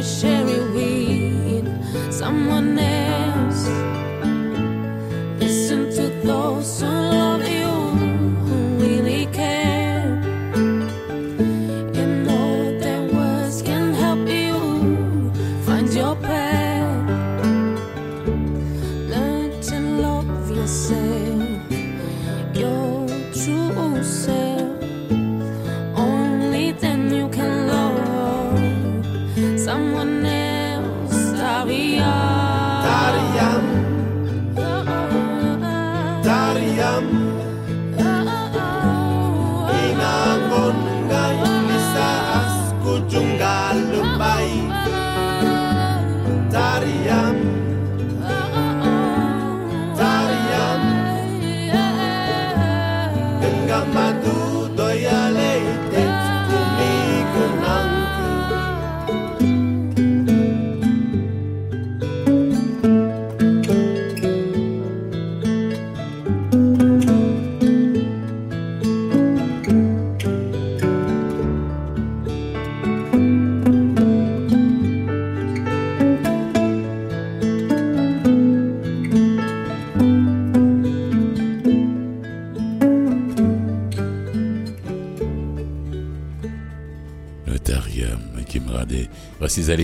[0.00, 0.39] wish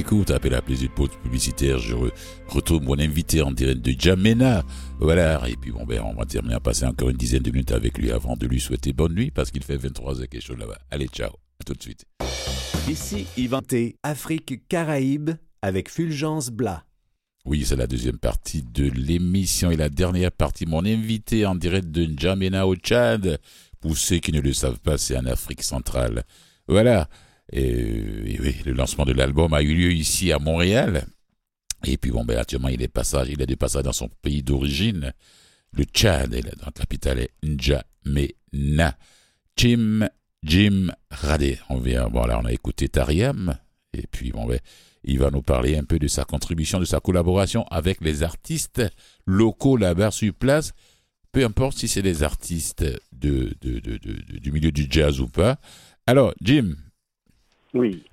[0.08, 2.12] L'écoute, après la plaisir de pause publicitaire, je re-
[2.46, 4.62] retrouve mon invité en direct de Jamena.
[5.00, 7.72] Voilà, et puis bon, ben, on va terminer à passer encore une dizaine de minutes
[7.72, 10.58] avec lui avant de lui souhaiter bonne nuit parce qu'il fait 23 heures quelque chose
[10.58, 10.78] là-bas.
[10.92, 12.04] Allez, ciao, à tout de suite.
[12.88, 16.84] Ici Yvan T, Afrique Caraïbes avec Fulgence Blas.
[17.44, 20.66] Oui, c'est la deuxième partie de l'émission et la dernière partie.
[20.66, 23.40] Mon invité en direct de N'Djamena au Tchad.
[23.80, 26.22] Pour ceux qui ne le savent pas, c'est en Afrique centrale.
[26.68, 27.08] Voilà.
[27.52, 31.06] Et, oui, le lancement de l'album a eu lieu ici à Montréal.
[31.86, 34.42] Et puis bon, ben, actuellement, il est passage, il est de passage dans son pays
[34.42, 35.12] d'origine,
[35.72, 36.34] le Tchad.
[36.34, 38.96] Et la la capitale est N'Djamena.
[39.56, 40.08] Jim,
[40.42, 41.58] Jim Radé.
[41.68, 43.56] On vient, bon, là, on a écouté Tariam.
[43.92, 44.58] Et puis bon, ben,
[45.04, 48.82] il va nous parler un peu de sa contribution, de sa collaboration avec les artistes
[49.24, 50.72] locaux là-bas sur place.
[51.32, 53.98] Peu importe si c'est des artistes de- de- de-
[54.38, 55.58] du milieu du jazz ou pas.
[56.06, 56.74] Alors, Jim,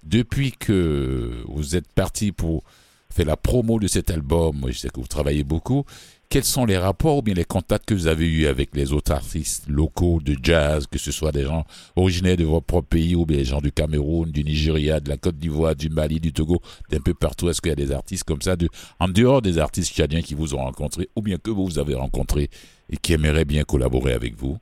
[0.04, 2.63] Depuis que vous êtes parti pour
[3.10, 5.86] faire la promo de cet album, je sais que vous travaillez beaucoup,
[6.30, 9.12] quels sont les rapports ou bien les contacts que vous avez eus avec les autres
[9.12, 11.63] artistes locaux de jazz, que ce soit des gens
[11.95, 15.17] originaires de votre propre pays ou bien des gens du Cameroun, du Nigeria, de la
[15.17, 17.49] Côte d'Ivoire, du Mali, du Togo, d'un peu partout?
[17.49, 18.56] Est-ce qu'il y a des artistes comme ça,
[18.99, 22.49] en dehors des artistes tchadiens qui vous ont rencontré ou bien que vous avez rencontrés
[22.89, 24.58] et qui aimeraient bien collaborer avec vous?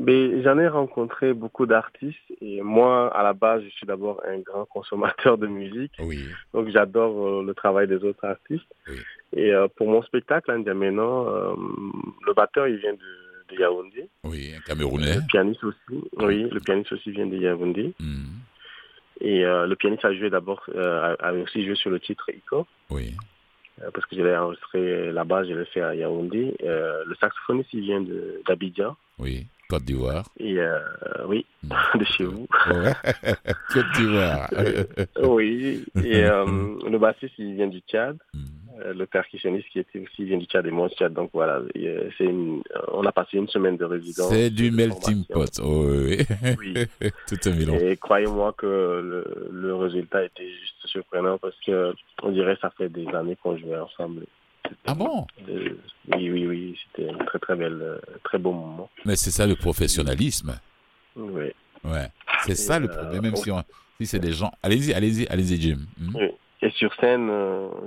[0.00, 4.38] Mais j'en ai rencontré beaucoup d'artistes et moi, à la base, je suis d'abord un
[4.38, 5.92] grand consommateur de musique.
[5.98, 6.24] Oui.
[6.54, 8.64] Donc j'adore euh, le travail des autres artistes.
[8.88, 8.96] Oui.
[9.36, 11.54] Et euh, pour mon spectacle, N'Djamena, euh,
[12.26, 14.08] le batteur, il vient de, de Yaoundé.
[14.24, 15.16] Oui, un Camerounais.
[15.16, 16.02] Le pianiste aussi.
[16.16, 17.92] Oui, le pianiste aussi vient de Yaoundé.
[18.00, 18.24] Mhm.
[19.20, 22.66] Et le pianiste a joué d'abord, a aussi joué sur le titre Ico.
[22.88, 23.14] Oui.
[23.92, 26.56] parce que je l'ai enregistré là-bas, je l'ai fait à Yaoundé.
[26.62, 28.02] Euh, le saxophoniste, il vient
[28.46, 28.96] d'Abidjan.
[29.18, 29.46] Oui.
[29.70, 30.24] Côte d'Ivoire.
[30.38, 30.80] Et euh,
[31.28, 31.46] oui,
[31.94, 32.48] de chez vous.
[32.68, 32.92] Ouais.
[33.72, 34.50] Côte d'Ivoire.
[35.22, 35.84] oui.
[36.04, 36.44] Et euh,
[36.88, 38.18] le bassiste, il vient du Tchad.
[38.34, 38.44] Mhm.
[38.82, 41.12] Euh, le percussionniste qui était aussi vient du Tchad et moi du Tchad.
[41.12, 41.60] Donc voilà,
[42.18, 44.30] une, on a passé une semaine de résidence.
[44.30, 45.60] C'est du melting pot.
[45.62, 46.18] Oh, oui.
[46.58, 46.74] Oui.
[47.28, 47.82] Tout un mélange.
[47.82, 52.70] Et croyez-moi que le, le résultat était juste surprenant parce que on dirait que ça
[52.70, 54.24] fait des années qu'on jouait ensemble.
[54.86, 55.76] Ah bon Euh,
[56.14, 58.90] oui, oui, oui, c'était un très très bel, euh, très beau moment.
[59.04, 60.58] Mais c'est ça le professionnalisme.
[61.16, 61.50] Oui.
[61.84, 62.08] Ouais.
[62.44, 63.22] C'est ça le euh, problème.
[63.22, 63.62] Même si, on-
[63.98, 64.52] si c'est des gens.
[64.62, 65.78] Allez-y, allez-y, allez-y, Jim.
[65.98, 66.16] Hmm?
[66.16, 66.28] Oui.
[66.62, 67.30] Et sur scène,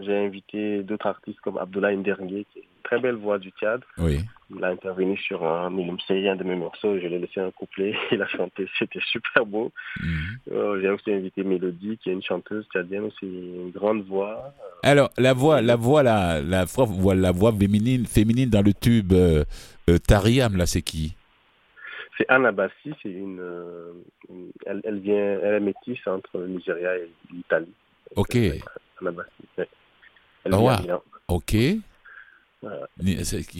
[0.02, 3.82] j'ai invité d'autres artistes comme Abdoulaye Ndergué, qui est très belle voix du Tchad.
[3.98, 4.19] Oui.
[4.56, 7.00] Il a intervenu sur un Milimsei, un de mes morceaux.
[7.00, 7.96] Je l'ai laissé un couplet.
[8.12, 8.67] Il a chanté.
[8.78, 9.72] C'était super beau.
[10.00, 10.38] Mhm.
[10.52, 14.54] Euh, J'ai aussi invité Mélodie, qui est une chanteuse tchadienne aussi, une grande voix.
[14.84, 19.13] Alors, la voix, la voix, la, la, voix- la voix féminine, féminine dans le tube
[19.13, 19.43] euh,
[19.89, 21.15] euh, Tariam, là, c'est qui?
[22.17, 22.93] C'est Anna Bassi.
[23.02, 23.91] C'est une, euh,
[24.30, 27.74] une- elle, elle vient, elle est métisse entre le Nigeria et l'Italie.
[28.15, 28.36] Ok.
[29.02, 29.30] Anna Bassi.
[29.58, 29.67] ouais.
[30.46, 31.02] Elle Ah vient.
[31.30, 31.56] Ok.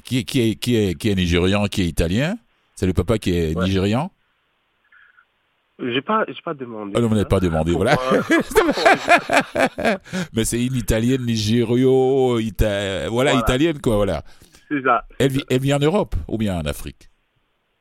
[0.04, 2.38] Qui, est- qui, est, qui, est, qui est nigérian, qui est italien?
[2.76, 3.64] C'est le papa qui est Ouais.
[3.66, 4.12] nigérian?
[5.80, 6.94] J'ai pas, j'ai pas demandé.
[6.96, 7.98] Ah non, vous n'avez pas demandé, voilà.
[10.34, 13.40] Mais c'est une italienne, nigério, ita- voilà, Voilà.
[13.40, 14.24] italienne, quoi, voilà.
[14.70, 15.06] C'est ça.
[15.20, 17.10] Elle vit, elle vit en Europe ou bien en Afrique?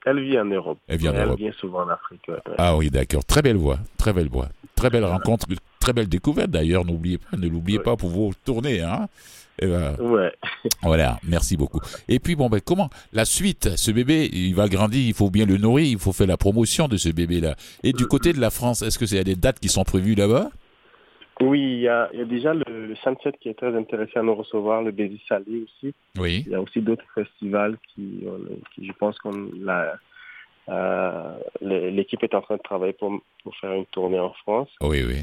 [0.04, 0.78] Elle vit en Europe.
[0.88, 1.38] Elle vit en elle Europe.
[1.38, 2.22] vient souvent en Afrique.
[2.28, 2.38] ouais.
[2.58, 3.24] Ah oui, d'accord.
[3.24, 4.48] Très belle voix, très belle voix.
[4.74, 5.46] Très belle rencontre,
[5.78, 9.06] très belle découverte d'ailleurs, n'oubliez pas, ne l'oubliez pas pour vos tournées, hein.
[9.62, 10.32] Et ben, Ouais.
[10.82, 11.80] voilà, merci beaucoup.
[12.08, 15.46] Et puis bon ben comment la suite, ce bébé, il va grandir, il faut bien
[15.46, 17.54] le nourrir, il faut faire la promotion de ce bébé là.
[17.82, 19.84] Et du côté de la France, est-ce que c'est y a des dates qui sont
[19.84, 20.50] prévues là-bas?
[21.40, 24.12] Oui, il y a, il y a déjà le, le Sunset qui est très intéressé
[24.16, 25.94] à nous recevoir, le Baiser Salé aussi.
[26.18, 26.44] Oui.
[26.46, 28.38] Il y a aussi d'autres festivals qui, euh,
[28.74, 29.94] qui, je pense qu'on la,
[30.68, 34.68] euh, l'é- l'équipe est en train de travailler pour, pour faire une tournée en France.
[34.82, 35.22] Oui, oui.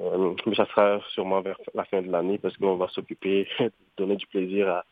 [0.00, 3.70] Euh, mais ça sera sûrement vers la fin de l'année parce qu'on va s'occuper de
[3.98, 4.84] donner du plaisir à,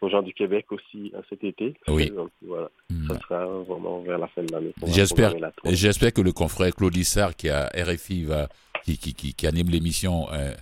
[0.00, 1.74] aux gens du Québec aussi cet été.
[1.88, 2.10] Oui.
[2.10, 3.06] Donc voilà, Hmm.
[3.08, 4.72] ça sera vraiment vers la fin de l'année.
[4.86, 5.34] J'espère-.
[5.64, 8.48] J'espère que le confrère Claude Lissard qui a RFI va
[8.84, 10.52] qui, qui, qui, qui anime l'émission euh,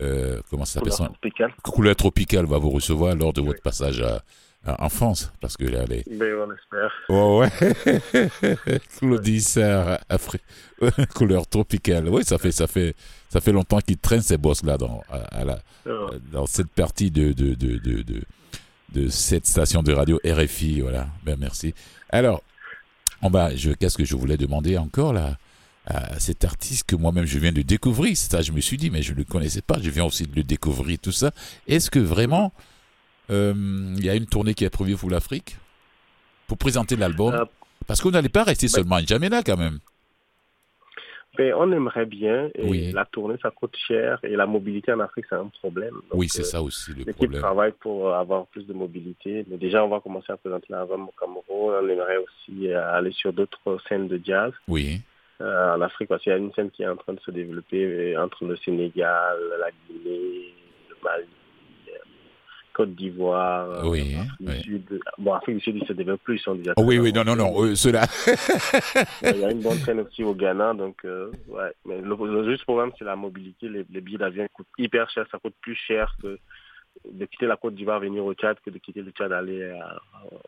[0.00, 2.46] euh, comment ça s'appelle Couleur tropicale.
[2.46, 4.22] Va vous recevoir lors de votre passage à-
[4.66, 6.92] en France parce que là les Ben, on espère.
[7.08, 10.38] Oh ouais, Claudissard, Afri...
[11.14, 12.08] couleur tropicale.
[12.08, 12.94] Oui, ça fait ça fait
[13.28, 16.68] ça fait longtemps qu'il traîne ces bosses là dans à, à la, Euh, dans cette
[16.68, 18.22] partie de de, de, de, de
[18.94, 20.80] de cette station de radio RFI.
[20.80, 21.08] Voilà.
[21.24, 21.74] Ben merci.
[22.10, 22.42] Alors,
[23.22, 23.54] on va.
[23.54, 25.36] Je qu'est-ce que je voulais demander encore là
[25.86, 28.16] à cet artiste que moi-même je viens de découvrir?
[28.16, 29.78] Ça, je me suis dit, mais je ne le connaissais pas.
[29.80, 31.30] Je viens aussi de le découvrir tout ça.
[31.66, 32.62] Est-ce que vraiment euh,
[33.28, 35.56] il y a une tournée qui est prévue pour l'Afrique
[36.46, 37.44] pour présenter l'album Euh,
[37.86, 39.78] Parce qu'on n'allait pas rester seulement à N'Djamena quand même.
[41.36, 42.48] Ben, on aimerait bien.
[42.56, 42.92] Et Oui.
[42.92, 44.18] La tournée, ça coûte cher.
[44.24, 45.92] Et la mobilité en Afrique, c'est un problème.
[45.94, 47.40] Donc, oui, c'est euh, ça aussi le L'équipe problème.
[47.42, 49.44] travaille pour avoir plus de mobilité.
[49.48, 51.74] Mais déjà, on va commencer à présenter l'album au Cameroun.
[51.84, 55.00] On aimerait aussi euh, aller sur d'autres scènes de jazz Oui,
[55.40, 57.30] euh, en Afrique parce qu'il y a une scène qui est en train de se
[57.30, 60.52] développer euh, entre le Sénégal, la Guinée,
[60.90, 61.37] le Mali, euh,
[62.78, 64.62] Côte d'Ivoire, euh, Oui, Afrique du oui.
[64.62, 65.00] Sud.
[65.18, 67.24] Bon, Afrique du Sud, ils se développent plus, ils sont déjà Oh, oui, oui, non,
[67.24, 68.06] non, non, euh, ceux-là.
[69.24, 71.72] Il y a une bonne scène aussi au Ghana, donc euh, ouais.
[71.84, 73.68] Mais le, le juste problème, c'est la mobilité.
[73.68, 75.26] Les, les billets d'avion coûtent hyper cher.
[75.32, 76.38] Ça coûte plus cher que
[77.10, 80.00] de quitter la Côte d'Ivoire, venir au Tchad, que de quitter le Tchad, aller à-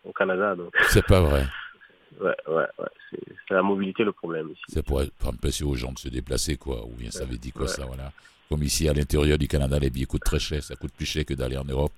[0.04, 0.54] au Canada.
[0.54, 1.44] Donc, C'est pas vrai.
[2.20, 2.88] ouais, ouais, ouais.
[3.10, 4.62] C'est c'est la mobilité le problème ici.
[4.68, 6.84] C'est pour pour empêcher aux gens de se déplacer, quoi.
[6.86, 7.68] Ou bien ça veut dire quoi, Ouais.
[7.68, 8.12] ça, voilà.
[8.48, 10.62] Comme ici, à l'intérieur du Canada, les billets coûtent très cher.
[10.62, 11.92] Ça coûte plus cher que d'aller en Europe.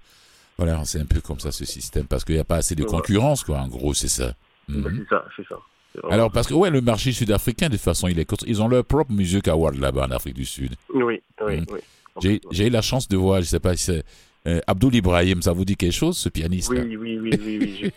[0.65, 2.07] Voilà, c'est un peu comme ça, ce système.
[2.07, 3.59] Parce qu'il n'y a pas assez de concurrence, quoi.
[3.59, 4.35] En gros, c'est ça.
[4.69, 5.05] Mhm.
[5.05, 5.57] C'est ça, c'est ça.
[5.95, 8.63] C'est vraiment Alors, parce que, ouais, le marché sud-africain, de toute façon, il est Ils
[8.63, 10.75] ont leur propre musique award là-bas en Afrique du Sud.
[10.95, 11.67] Oui, oui, Mhm.
[12.23, 12.41] oui.
[12.51, 14.05] J'ai eu la chance de voir, je sais pas si c'est.
[14.45, 17.93] Euh, Abdoul Ibrahim, ça vous dit quelque chose, ce pianiste Oui, oui, oui, oui,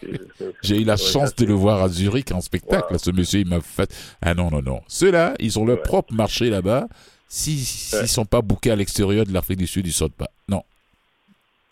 [0.62, 2.94] J'ai eu la chance ça, de le voir à Zurich en spectacle.
[2.94, 3.00] Wow.
[3.00, 3.92] Ce monsieur, il m'a fait.
[4.22, 4.82] Ah non, non, non.
[4.88, 5.82] Ceux-là, ils ont leur Ouais.
[5.84, 6.88] propre marché là-bas.
[7.28, 8.08] Si- S'ils Ouais.
[8.08, 10.30] sont pas bookés à l'extérieur de l'Afrique du Sud, ils sortent pas.
[10.48, 10.62] Non.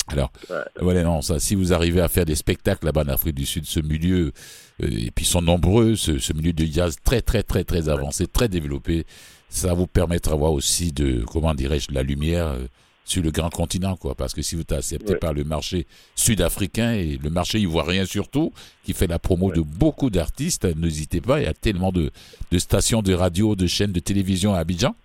[0.07, 0.55] Alors, Ouais.
[0.81, 3.65] voilà, non, ça, si vous arrivez à faire des spectacles là-bas en Afrique du Sud,
[3.65, 4.31] ce milieu,
[4.81, 7.89] euh, et puis ils sont nombreux, ce, ce milieu de jazz très, très, très, très
[7.89, 9.05] avancé, très développé,
[9.49, 12.65] ça vous permettra d'avoir aussi de, comment dirais-je, de la lumière euh,
[13.05, 14.15] sur le grand continent, quoi.
[14.15, 15.19] Parce que si vous n'acceptez Ouais.
[15.19, 18.51] pas le marché sud-africain et le marché ivoirien surtout,
[18.83, 22.11] qui fait la promo de beaucoup d'artistes, n'hésitez pas, il y a tellement de,
[22.51, 24.95] de stations de radio, de chaînes de télévision à Abidjan.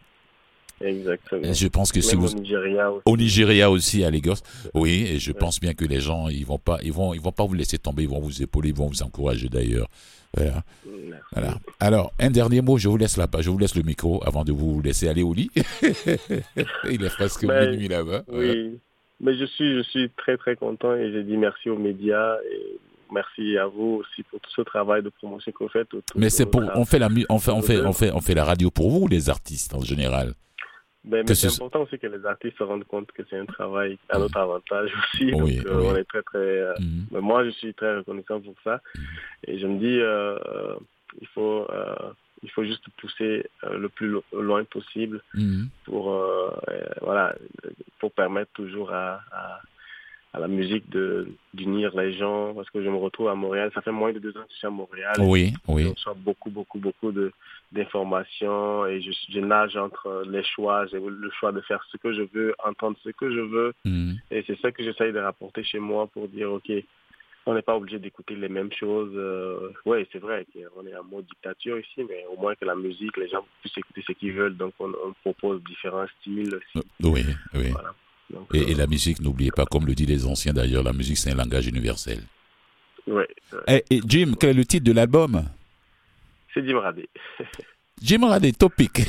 [0.80, 1.52] Exactement.
[1.52, 3.02] Je pense que si vous, au Nigeria aussi.
[3.04, 4.42] au Nigeria aussi, à Lagos.
[4.74, 7.32] Oui, et je pense bien que les gens, ils vont pas, ils vont, ils vont
[7.32, 9.88] pas vous laisser tomber, ils vont vous épauler, ils vont vous encourager d'ailleurs.
[10.36, 11.58] Voilà.
[11.80, 14.52] Alors, un dernier mot, je vous laisse là-bas, je vous laisse le micro avant de
[14.52, 15.50] vous laisser aller au lit.
[16.90, 18.22] Il est presque Ben, minuit là-bas.
[18.28, 18.52] Voilà.
[18.52, 18.78] Oui,
[19.20, 22.78] mais je suis, je suis très très content et je dis merci aux médias et
[23.12, 25.88] merci à vous aussi pour tout ce travail de promotion que vous faites.
[26.14, 28.44] Mais c'est pour, on fait la, on fait, on fait, on fait, on fait la
[28.44, 30.34] radio pour vous, les artistes en général.
[31.04, 33.46] Ben, mais c'est ce- important aussi que les artistes se rendent compte que c'est un
[33.46, 35.32] travail à notre avantage aussi.
[35.32, 35.86] Oui, donc, euh, oui.
[35.86, 36.38] on est très, très.
[36.38, 37.06] euh, Mhm.
[37.12, 38.80] mais moi, je suis très reconnaissant pour ça.
[39.46, 40.74] Et je me dis, euh,
[41.20, 41.66] il faut,
[42.42, 45.68] il faut juste pousser le plus lo- loin possible Mhm.
[45.84, 46.20] pour,
[47.00, 47.34] voilà,
[48.00, 49.60] pour permettre toujours à, à,
[50.34, 53.70] à la musique de d'unir les gens parce que je me retrouve à Montréal.
[53.74, 55.14] Ça fait moins de deux ans que je suis à Montréal.
[55.20, 55.84] Oui, Je oui.
[55.88, 57.32] reçois beaucoup, beaucoup, beaucoup de
[57.72, 60.86] d'informations et je, je nage entre les choix.
[60.86, 63.72] J'ai le choix de faire ce que je veux, entendre ce que je veux.
[63.84, 64.16] Mhm.
[64.30, 66.70] Et c'est ça que j'essaye de rapporter chez moi pour dire, OK,
[67.46, 69.12] on n'est pas obligé d'écouter les mêmes choses.
[69.14, 72.74] Euh, oui, c'est vrai qu'on est en mode dictature ici, mais au moins que la
[72.74, 74.56] musique, les gens puissent écouter ce qu'ils veulent.
[74.56, 76.86] Donc, on, on propose différents styles aussi.
[77.02, 77.24] Oui,
[77.54, 77.68] oui.
[77.70, 77.94] Voilà.
[78.30, 80.92] Donc, Et, euh, et la musique, n'oubliez pas, comme le disent les anciens d'ailleurs, la
[80.92, 82.20] musique c'est un langage universel.
[83.06, 83.26] ouais,
[83.66, 83.84] ouais.
[83.90, 85.44] Et, et Jim, quel est le titre de l'album?
[86.54, 87.08] C'est Jim Radé.
[88.02, 88.98] Jim Radé Topic.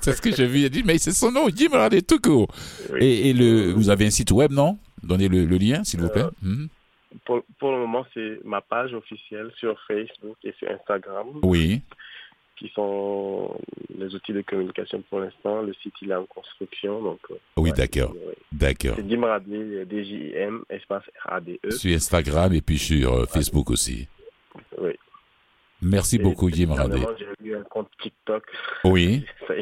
[0.00, 0.60] c'est ce que j'ai vu.
[0.60, 2.48] Il a dit, mais c'est son nom, Jim Radé tout court.
[2.92, 2.98] Oui.
[3.04, 4.78] Et, et le, vous avez un site web, non?
[5.02, 6.22] Donnez le, le lien, s'il vous plaît.
[6.22, 6.68] Euh, Mhm.
[7.26, 11.82] Pour, pour le moment, c'est ma page officielle sur Facebook et sur Instagram, Oui,
[12.62, 13.58] qui sont
[13.98, 15.62] les outils de communication pour l'instant.
[15.62, 17.02] Le site, il est en construction.
[17.02, 18.36] Donc, euh, oui, ouais, d'accord, ouais.
[18.52, 18.94] d'accord.
[18.96, 21.70] C'est Jim Radé, D-J-I-M, espace R-A-D-E.
[21.72, 24.06] Sur Instagram et puis sur euh, Facebook aussi.
[24.78, 24.92] Oui.
[25.80, 28.44] Merci Et beaucoup, Jim dernièrement, J'ai eu un compte TikTok.
[28.84, 29.26] Oui.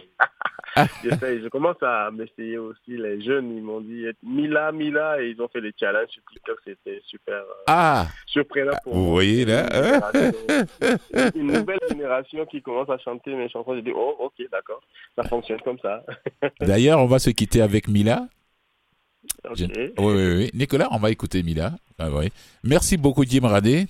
[1.02, 2.96] Je commence à m'essayer aussi.
[2.96, 6.58] Les jeunes, ils m'ont dit Mila, Mila, et ils ont fait des challenges sur TikTok.
[6.64, 10.00] C'était super euh, ah, surprenant pour vous voyez là hein?
[11.34, 13.74] Une une nouvelle génération qui commence à chanter mes chansons.
[13.74, 14.80] J'ai dit Oh, ok, d'accord.
[15.16, 16.04] Ça fonctionne comme ça.
[16.60, 18.28] D'ailleurs, on va se quitter avec Mila.
[19.48, 19.56] Ok.
[19.56, 19.64] Je-
[19.98, 20.50] Oui, oui, oui.
[20.54, 21.72] Nicolas, on va écouter Mila.
[21.98, 22.30] Ah, oui.
[22.64, 23.86] Merci beaucoup, Jim Radé.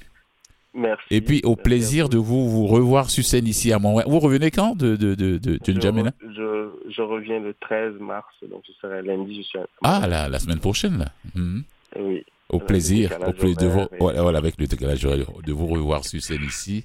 [0.73, 1.03] Merci.
[1.11, 4.07] Et puis, au plaisir de vous, vous revoir sur scène ici à Montréal.
[4.09, 6.13] Vous revenez quand de, de, de, de, de Je, N'Djamena?
[6.23, 9.37] je, je reviens le 13 mars, donc ce serait lundi.
[9.39, 9.67] Je suis à...
[9.83, 11.07] Ah, la, la semaine prochaine, là.
[11.35, 11.65] Mhm.
[11.99, 12.25] Oui.
[12.51, 16.05] Au plaisir, au plaisir de vous, et- voilà, voilà, avec le décalage de vous revoir
[16.05, 16.85] sur scène ici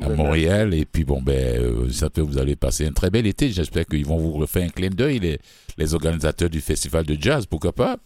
[0.00, 0.72] à Montréal.
[0.72, 3.50] Et puis bon, ben, euh, ça peut vous allez passer un très bel été.
[3.50, 5.38] J'espère qu'ils vont vous refaire un clin d'œil, les,
[5.76, 7.96] les organisateurs du festival de jazz, pourquoi pas?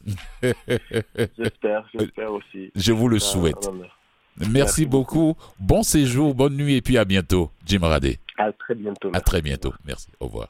[1.39, 2.71] J'espère, j'espère aussi.
[2.75, 3.69] Je vous le souhaite.
[4.51, 5.37] Merci beaucoup.
[5.59, 8.19] Bon séjour, bonne nuit et puis à bientôt, Jim Radé.
[8.37, 9.11] À très bientôt.
[9.13, 9.75] À très bientôt.
[9.85, 10.09] Merci.
[10.21, 10.49] Au revoir.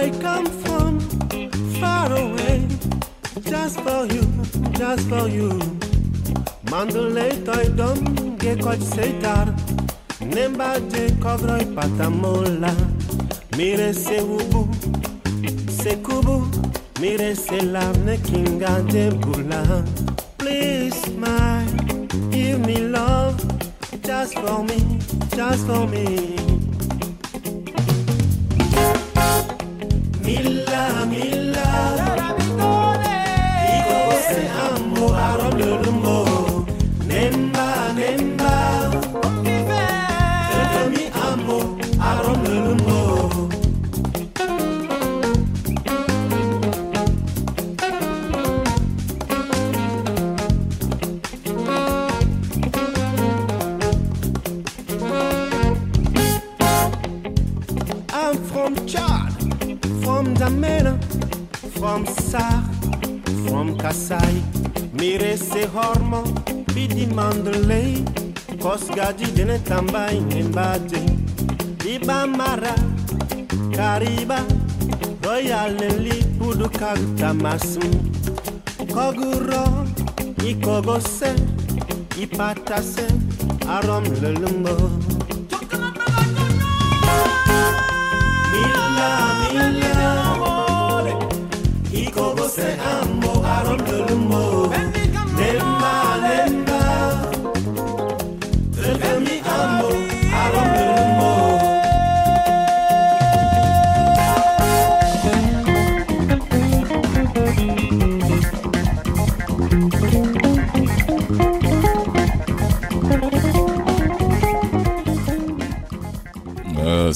[0.00, 0.98] I come from
[1.78, 2.66] far away,
[3.42, 4.22] just for you,
[4.72, 5.50] just for you.
[6.70, 7.98] Mandalay toy dom
[8.38, 9.52] ge coach seitar,
[10.32, 12.72] nemba je covroi patamola.
[13.58, 14.62] Mire se ubu,
[15.68, 16.48] se kubu,
[16.98, 19.84] mire se lavne kinga de bula.
[20.38, 21.68] Please smile,
[22.30, 23.36] give me love,
[24.02, 24.80] just for me,
[25.36, 26.49] just for me.
[77.40, 77.90] Kagtamasum.
[78.92, 79.64] Koguro,
[80.46, 81.34] ikogose,
[82.20, 83.06] ipatase,
[83.68, 85.19] arom lelumbo.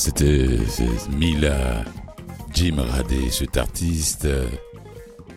[0.05, 0.59] C'était
[1.17, 1.83] Mila
[2.53, 4.47] Jim Radé, cet artiste, euh,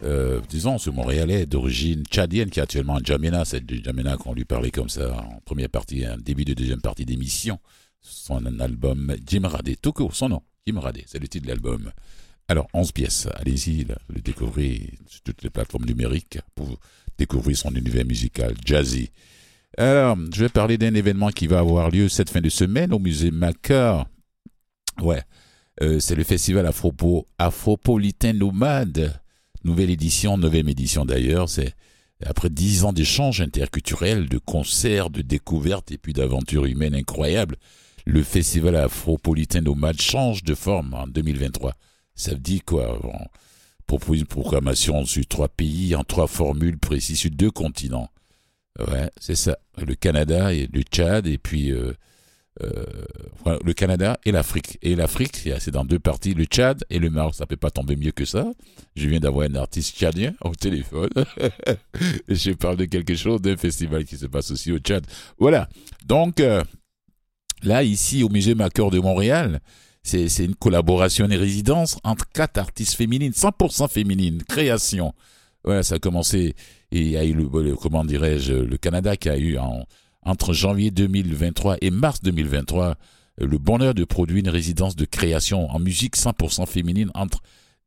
[0.04, 3.46] euh, disons, ce Montréalais d'origine tchadienne qui est actuellement à Jamena.
[3.46, 6.82] C'est de Jamena qu'on lui parlait comme ça en première partie, en début de deuxième
[6.82, 7.60] partie d'émission.
[8.02, 11.90] Son album Jim Radé, tout court, son nom, Jim Radé, c'est le titre de l'album.
[12.50, 16.78] Alors, 11 pièces, allez-y, le découvrir sur toutes les plateformes numériques pour
[17.18, 19.12] découvrir son univers musical jazzy.
[19.78, 23.00] Alors, je vais parler d'un événement qui va avoir lieu cette fin de semaine au
[23.00, 24.08] musée Macar.
[25.02, 25.22] Ouais,
[25.82, 29.20] euh, c'est le festival Afropo, Afropolitain Nomade.
[29.64, 31.50] Nouvelle édition, neuvième édition d'ailleurs.
[31.50, 31.74] C'est
[32.26, 37.58] après dix ans d'échanges interculturels, de concerts, de découvertes et puis d'aventures humaines incroyables.
[38.06, 41.74] Le festival Afropolitain Nomade change de forme en 2023.
[42.16, 43.28] Ça dit quoi On
[43.86, 48.10] propose une programmation sur trois pays, en trois formules précises sur deux continents.
[48.80, 49.58] Ouais, c'est ça.
[49.78, 51.94] Le Canada et le Tchad, et puis euh,
[52.64, 54.78] euh, le Canada et l'Afrique.
[54.82, 57.36] Et l'Afrique, c'est dans deux parties, le Tchad et le Maroc.
[57.36, 58.52] Ça peut pas tomber mieux que ça.
[58.96, 61.10] Je viens d'avoir un artiste tchadien au téléphone.
[62.28, 65.06] je parle de quelque chose, d'un festival qui se passe aussi au Tchad.
[65.38, 65.70] Voilà.
[66.06, 66.64] Donc, euh,
[67.64, 69.60] là, ici, au Musée Macor de Montréal,
[70.04, 75.14] c'est une collaboration et résidence entre quatre artistes féminines, 100% féminines, création.
[75.66, 76.56] Voilà, ça a commencé,
[76.92, 77.36] et il y a eu,
[77.82, 79.86] comment dirais-je, le Canada qui a eu en,
[80.28, 82.96] entre janvier 2023 et mars 2023
[83.42, 87.42] euh, le bonheur de produire une résidence de création en musique 100% féminine entre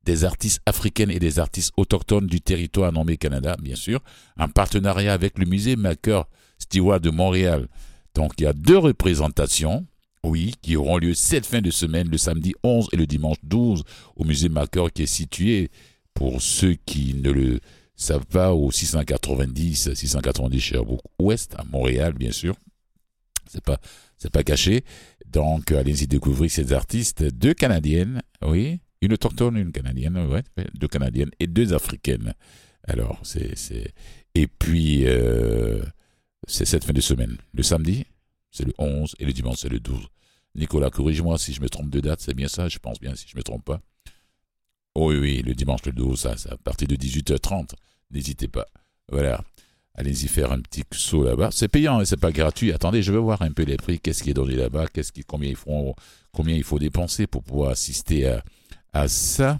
[0.05, 4.01] des artistes africaines et des artistes autochtones du territoire nommé Canada, bien sûr,
[4.39, 6.27] en partenariat avec le musée Maker
[6.59, 7.69] Stewart de Montréal.
[8.15, 9.87] Donc il y a deux représentations,
[10.25, 13.83] oui, qui auront lieu cette fin de semaine, le samedi 11 et le dimanche 12,
[14.17, 15.71] au musée Maker qui est situé,
[16.15, 17.61] pour ceux qui ne le
[18.03, 22.55] savent pas, au 690, 690 Sherbrooke Ouest, à Montréal, bien sûr.
[23.47, 23.79] C'est pas,
[24.17, 24.85] c'est pas caché.
[25.27, 30.43] Donc, allez-y découvrir ces artistes, deux Canadiennes, oui, une autochtone, une Canadienne, ouais,
[30.75, 32.35] deux Canadiennes et deux Africaines.
[32.85, 33.93] Alors, c'est, c'est,
[34.35, 35.83] et puis, euh,
[36.47, 37.37] c'est cette fin de semaine.
[37.53, 38.07] Le samedi,
[38.51, 40.07] c'est le 11 et le dimanche, c'est le 12.
[40.57, 43.29] Nicolas, corrige-moi si je me trompe de date, c'est bien ça, je pense bien si
[43.29, 43.81] je me trompe pas.
[44.95, 47.75] Oh oui, oui, le dimanche, le 12, ça, c'est à partir de 18h30.
[48.11, 48.67] N'hésitez pas.
[49.11, 49.43] Voilà.
[49.95, 51.51] Allez-y faire un petit saut là-bas.
[51.53, 52.73] C'est payant, hein, c'est pas gratuit.
[52.73, 54.01] Attendez, je vais voir un peu les prix.
[54.01, 54.87] Qu'est-ce qui est donné là-bas?
[54.87, 55.95] Qu'est-ce qui, combien ils font,
[56.33, 58.39] combien il faut dépenser pour pouvoir assister
[58.93, 59.59] à, ça?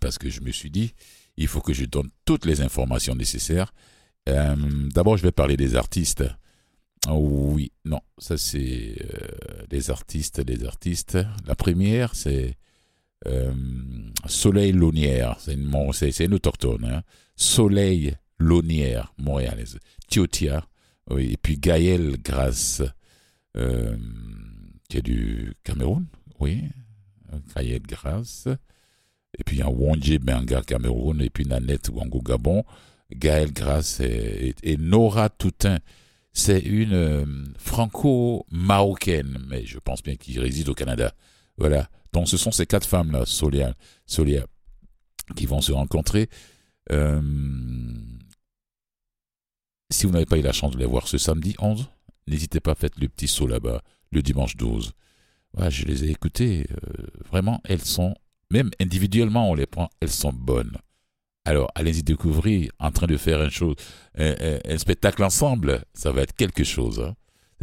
[0.00, 0.94] Parce que je me suis dit,
[1.36, 3.72] il faut que je donne toutes les informations nécessaires.
[4.28, 4.56] Euh,
[4.94, 6.24] D'abord, je vais parler des artistes.
[7.08, 11.18] Oh oui, non, ça c'est euh, les artistes, les artistes.
[11.46, 12.56] La première, c'est
[13.26, 13.52] euh,
[14.26, 15.70] Soleil Launière, c'est une,
[16.20, 16.84] une autochtone.
[16.84, 17.02] Hein.
[17.36, 19.78] Soleil Launière, montréalaise.
[20.08, 20.66] Tiotia,
[21.10, 22.82] oui, et puis Gaël Grasse,
[23.56, 23.96] euh,
[24.88, 26.06] qui est du Cameroun,
[26.40, 26.62] oui.
[27.54, 28.48] Gaël Grasse.
[29.38, 32.64] Et puis il y Benga Cameroun, et puis Nanette Wango Gabon.
[33.10, 35.78] Gaël Grasse et Nora Toutin.
[36.32, 37.24] C'est une euh,
[37.58, 41.12] franco-marocaine, mais je pense bien qu'il réside au Canada.
[41.58, 41.90] Voilà.
[42.12, 43.74] Donc ce sont ces quatre femmes-là, Solia,
[44.06, 44.46] Solia,
[45.36, 46.28] qui vont se rencontrer.
[46.90, 47.20] Euh,
[49.90, 51.88] si vous n'avez pas eu la chance de les voir ce samedi 11,
[52.26, 54.92] n'hésitez pas, faites le petit saut là-bas, le dimanche 12.
[55.54, 56.66] Voilà, je les ai écoutées.
[56.70, 58.14] euh, vraiment, elles sont,
[58.50, 60.76] même individuellement, on les prend, elles sont bonnes.
[61.44, 63.74] Alors, allez-y découvrir, en train de faire une chose,
[64.16, 67.00] un spectacle ensemble, ça va être quelque chose.
[67.00, 67.14] hein.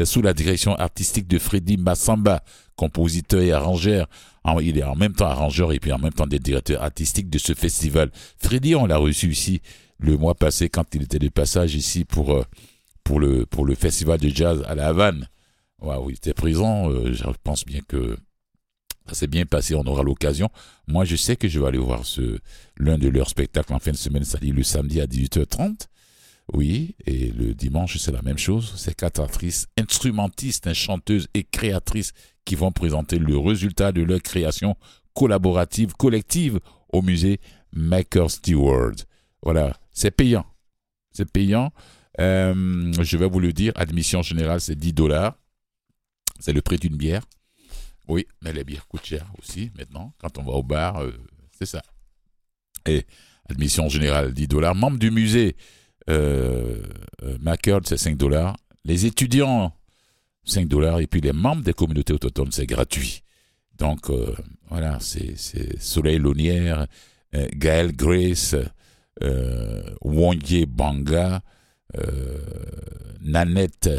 [0.06, 2.44] Sous la direction artistique de Freddy Massamba,
[2.76, 4.08] compositeur et arrangeur.
[4.62, 7.38] Il est en même temps arrangeur et puis en même temps des directeurs artistiques de
[7.38, 8.10] ce festival.
[8.38, 9.62] Freddy, on l'a reçu ici
[10.00, 12.44] le mois passé quand il était de passage ici pour, euh,
[13.04, 15.28] pour, le, pour le festival de jazz à la Havane.
[15.82, 16.90] Waouh, il était présent.
[16.90, 18.18] euh, je pense bien que
[19.08, 19.76] ça s'est bien passé.
[19.76, 20.50] On aura l'occasion.
[20.88, 22.04] Moi, je sais que je vais aller voir
[22.78, 25.88] l'un de leurs spectacles en fin de semaine, c'est-à-dire le samedi à 18h30.
[26.54, 28.74] Oui, et le dimanche, c'est la même chose.
[28.76, 34.22] C'est quatre actrices, instrumentistes, hein, chanteuses et créatrices qui vont présenter le résultat de leur
[34.22, 34.76] création
[35.14, 36.60] collaborative, collective
[36.92, 37.40] au musée
[37.74, 38.96] Maker Stewart.
[39.44, 40.46] Voilà, c'est payant.
[41.12, 41.72] C'est payant.
[42.20, 45.38] Euh, je vais vous le dire, admission générale, c'est 10 dollars.
[46.40, 47.24] C'est le prix d'une bière.
[48.08, 50.14] Oui, mais les bières coûtent cher aussi maintenant.
[50.18, 51.12] Quand on va au bar, euh,
[51.52, 51.84] c'est ça.
[52.88, 53.06] Et
[53.50, 54.74] admission générale, 10 dollars.
[54.74, 55.56] Membre du musée,
[56.10, 56.82] euh,
[57.24, 58.58] euh, c'est 5 dollars.
[58.86, 59.74] Les étudiants,
[60.46, 61.00] 5 dollars.
[61.00, 63.24] Et puis les membres des communautés autochtones, c'est gratuit.
[63.78, 64.36] Donc, euh,
[64.70, 65.36] voilà, c'est
[65.80, 66.88] Soleil Launière,
[67.36, 68.56] euh, Gaël Grace,
[69.24, 71.42] euh, Wonye Banga,
[71.98, 72.38] euh,
[73.22, 73.90] Nanette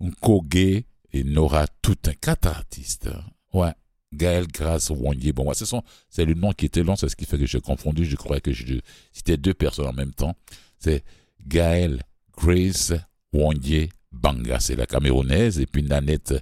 [0.00, 2.12] Nkoge et Nora Toutin.
[2.20, 3.10] Quatre artistes.
[3.52, 3.72] Ouais,
[4.12, 5.32] Gaël Grasse Wondier.
[5.32, 8.04] Bon, sont, c'est le nom qui était long, c'est ce qui fait que j'ai confondu.
[8.04, 8.80] Je croyais que je
[9.12, 10.34] citais deux personnes en même temps.
[10.78, 11.04] C'est
[11.46, 12.02] Gaël
[12.36, 12.92] Grace
[13.32, 16.34] Wondier Banga, c'est la camerounaise, et puis Nanette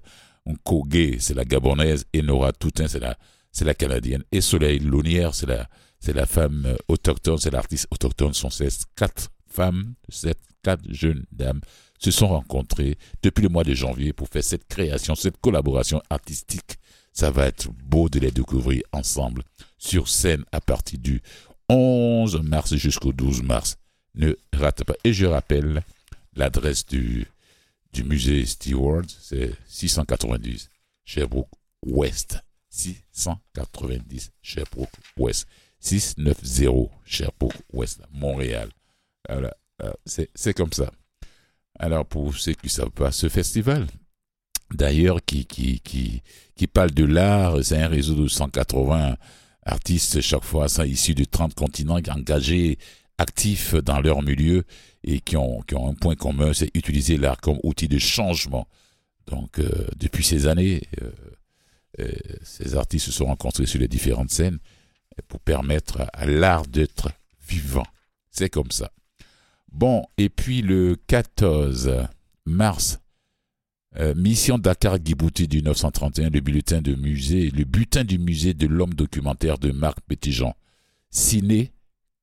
[0.47, 3.17] Nkogé, c'est la gabonaise, et Nora Toutin, c'est la,
[3.53, 4.25] c'est la canadienne.
[4.33, 5.69] Et Soleil Launière, c'est la,
[6.01, 8.33] c'est la femme euh, autochtone, c'est l'artiste autochtone.
[8.33, 11.61] Sont ces quatre femmes, ces quatre jeunes dames
[11.99, 16.77] se sont rencontrées depuis le mois de janvier pour faire cette création, cette collaboration artistique.
[17.13, 19.43] Ça va être beau de les découvrir ensemble
[19.77, 21.21] sur scène à partir du
[21.69, 23.77] 11 mars jusqu'au 12 mars.
[24.19, 24.95] Ne rate pas.
[25.05, 25.83] Et je rappelle
[26.35, 27.27] l'adresse du,
[28.05, 30.69] musée Stewart, c'est 690
[31.05, 31.49] Sherbrooke
[31.87, 32.41] West.
[32.71, 35.47] 690 Sherbrooke West.
[35.81, 38.71] 690 Sherbrooke West, Montréal.
[39.29, 39.55] Voilà,
[40.05, 40.91] c'est comme ça.
[41.79, 43.87] Alors, pour ceux qui ne savent pas, ce festival,
[44.73, 45.47] d'ailleurs, qui,
[46.73, 49.17] parle de l'art, c'est un réseau de 180
[49.63, 52.79] artistes chaque fois, issus de 30 continents, engagés,
[53.19, 54.65] actifs dans leur milieu
[55.05, 58.67] et qui ont, qui ont un point commun, c'est utiliser l'art comme outil de changement.
[59.27, 61.11] Donc, euh, depuis ces années, euh,
[62.01, 62.13] euh,
[62.43, 64.59] ces artistes se sont rencontrés sur les différentes scènes
[65.27, 67.11] pour permettre à l'art d'être
[67.47, 67.87] vivant.
[68.31, 68.91] C'est comme ça.
[69.71, 72.07] Bon, et puis le 14
[72.47, 73.01] mars,
[74.15, 78.95] mission Dakar Djibouti du 1931, le bulletin de musée, le butin du musée de l'homme
[78.95, 80.55] documentaire de Marc Petitjean.
[81.11, 81.73] Ciné,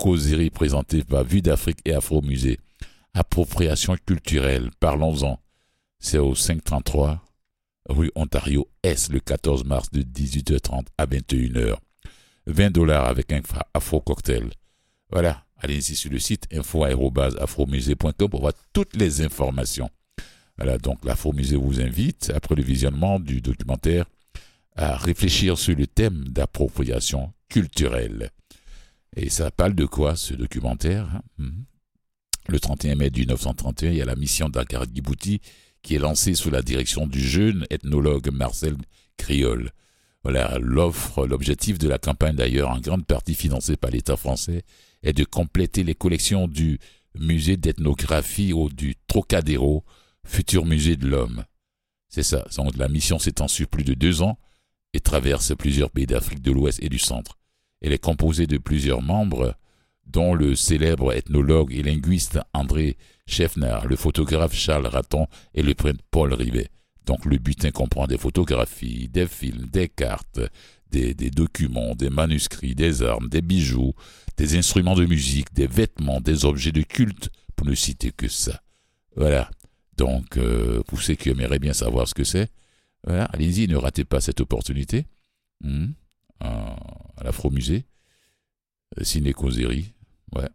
[0.06, 2.60] causerie présentée par Vue d'Afrique et Afro Musée.
[3.16, 5.40] Appropriation culturelle, parlons-en.
[5.98, 7.24] C'est au 533
[7.90, 11.78] rue Ontario S le 14 mars de 18h30 à 21h.
[12.46, 13.42] 20 dollars avec un
[13.74, 14.52] afro cocktail.
[15.10, 19.90] Voilà, allez-y sur le site info-afromusée.com pour voir toutes les informations.
[20.60, 24.06] Voilà, donc l'Afro-Musée vous invite, après le visionnement du documentaire,
[24.76, 28.30] à réfléchir sur le thème d'appropriation culturelle.
[29.16, 31.22] Et ça parle de quoi ce documentaire hein?
[31.38, 31.64] hmm.
[32.48, 35.42] Le 31 mai 1931, il y a la mission Dakar Djibouti
[35.82, 38.76] qui est lancée sous la direction du jeune ethnologue Marcel
[39.18, 39.72] Criol.
[40.24, 44.64] Voilà, l'offre, l'objectif de la campagne d'ailleurs, en grande partie financée par l'État français,
[45.04, 46.80] est de compléter les collections du
[47.14, 49.84] musée d'ethnographie ou du Trocadéro,
[50.26, 51.46] futur musée de l'homme.
[52.10, 52.46] C'est ça.
[52.78, 54.40] La mission s'étend sur plus de deux ans
[54.94, 57.38] et traverse plusieurs pays d'Afrique de l'Ouest et du Centre.
[57.86, 59.56] Elle est composée de plusieurs membres,
[60.08, 66.00] dont le célèbre ethnologue et linguiste André Scheffner, le photographe Charles Raton et le prêtre
[66.10, 66.70] Paul Rivet.
[67.06, 70.40] Donc le butin comprend des photographies, des films, des cartes,
[70.90, 73.94] des, documents, des manuscrits, des armes, des bijoux,
[74.36, 78.64] des instruments de musique, des vêtements, des objets de culte, pour ne citer que ça.
[79.16, 79.52] Voilà.
[79.96, 82.50] Donc, euh, pour ceux qui aimeraient bien savoir ce que c'est,
[83.08, 85.06] allez-y, ne ratez pas cette opportunité.
[85.62, 85.92] Hmm,
[86.40, 87.86] à l'Afro-Musée,
[89.00, 89.94] euh, Ciné-Causerie,
[90.36, 90.50] ouais,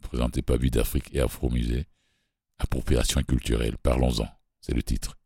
[0.00, 1.86] présenté par Vue d'Afrique et Afro-Musée,
[2.58, 4.28] Appropriation culturelle, parlons-en,
[4.60, 5.18] c'est le titre.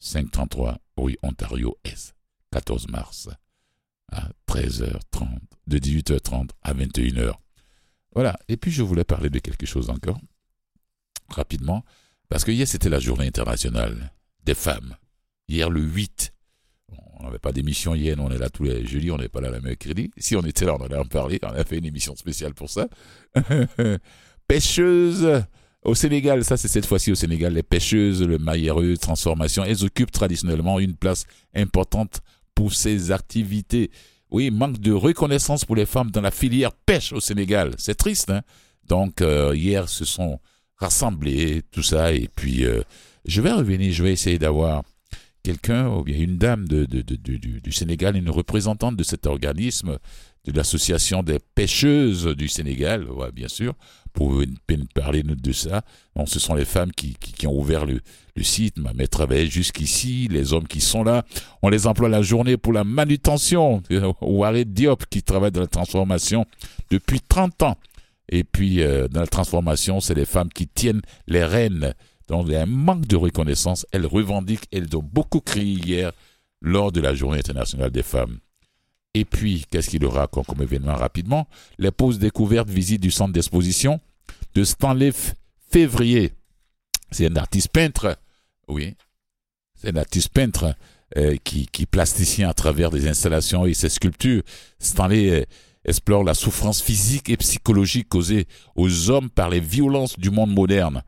[0.00, 2.14] 533 rue Ontario S,
[2.50, 3.28] 14 mars,
[4.12, 7.34] à 13h30, de 18h30 à 21h.
[8.12, 10.20] Voilà, et puis je voulais parler de quelque chose encore,
[11.28, 11.84] rapidement,
[12.28, 14.12] parce que hier c'était la journée internationale
[14.44, 14.96] des femmes.
[15.48, 16.33] Hier le 8,
[17.20, 19.50] on n'avait pas d'émission hier, on est là tous les jeudis, on n'est pas là
[19.50, 20.10] le mercredi.
[20.16, 22.68] Si on était là, on allait en parler, on a fait une émission spéciale pour
[22.70, 22.88] ça.
[24.48, 25.44] Pêcheuse
[25.84, 30.12] au Sénégal, ça c'est cette fois-ci au Sénégal, les pêcheuses, le mailléreux, transformation, elles occupent
[30.12, 32.20] traditionnellement une place importante
[32.54, 33.90] pour ces activités.
[34.30, 37.74] Oui, manque de reconnaissance pour les femmes dans la filière pêche au Sénégal.
[37.78, 38.42] C'est triste, hein
[38.88, 40.40] Donc euh, hier, se sont
[40.76, 42.82] rassemblés, tout ça, et puis euh,
[43.26, 44.82] je vais revenir, je vais essayer d'avoir
[45.44, 49.98] quelqu'un, ou bien une dame du, Sénégal, une représentante de cet organisme,
[50.46, 53.74] de l'association des pêcheuses du Sénégal, bien sûr,
[54.12, 54.42] pour
[54.94, 55.82] parler de ça.
[56.26, 58.00] Ce sont les femmes qui, ont ouvert le,
[58.42, 61.24] site, m'a travaillé jusqu'ici, les hommes qui sont là,
[61.62, 63.82] on les emploie la journée pour la manutention.
[64.20, 66.46] Waré Diop qui travaille dans la transformation
[66.90, 67.76] depuis 30 ans.
[68.28, 71.94] Et puis, euh, dans la transformation, c'est les femmes qui tiennent les rênes.
[72.28, 73.86] Donc, il y a un manque de reconnaissance.
[73.92, 76.12] Elles revendiquent, elles ont beaucoup crié hier
[76.60, 78.38] lors de la journée internationale des femmes.
[79.14, 81.46] Et puis, qu'est-ce qu'il aura comme, comme événement rapidement?
[81.78, 84.00] Les pauses découvertes, visite du centre d'exposition
[84.54, 85.12] de Stanley
[85.70, 86.32] Février.
[87.10, 88.18] C'est un artiste peintre,
[88.66, 88.96] oui.
[89.76, 90.74] C'est un artiste peintre
[91.16, 94.42] euh, qui, qui plasticien à travers des installations et ses sculptures.
[94.78, 95.44] Stanley euh,
[95.84, 101.02] explore la souffrance physique et psychologique causée aux hommes par les violences du monde moderne.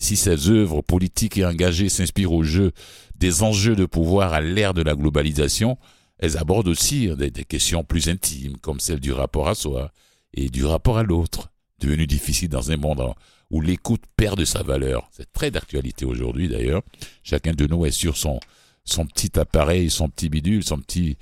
[0.00, 2.72] Si ses œuvres politiques et engagées s'inspirent au jeu
[3.16, 5.76] des enjeux de pouvoir à l'ère de la globalisation,
[6.18, 9.92] elles abordent aussi des, questions plus intimes, comme celle du rapport à soi
[10.32, 13.12] et du rapport à l'autre, devenu difficile dans un monde
[13.50, 15.10] où l'écoute perd de sa valeur.
[15.12, 16.82] C'est très d'actualité aujourd'hui d'ailleurs.
[17.22, 18.40] Chacun de nous est sur son,
[18.84, 21.18] petit appareil, son petit bidule, son petit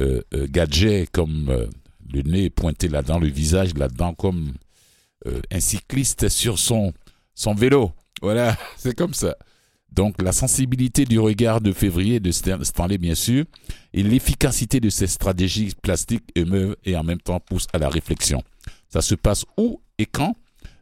[0.00, 1.66] euh, euh, gadget, comme euh,
[2.12, 4.54] le nez pointé là-dedans, le visage là-dedans, comme
[5.52, 6.92] un cycliste sur son
[7.54, 7.92] vélo.
[8.22, 9.36] Voilà, c'est comme ça.
[9.90, 13.44] Donc la sensibilité du regard de février de Stan- Stanley, bien sûr,
[13.92, 18.42] et l'efficacité de ces stratégies plastiques émeuvent et en même temps poussent à la réflexion.
[18.88, 20.34] Ça se passe où et quand?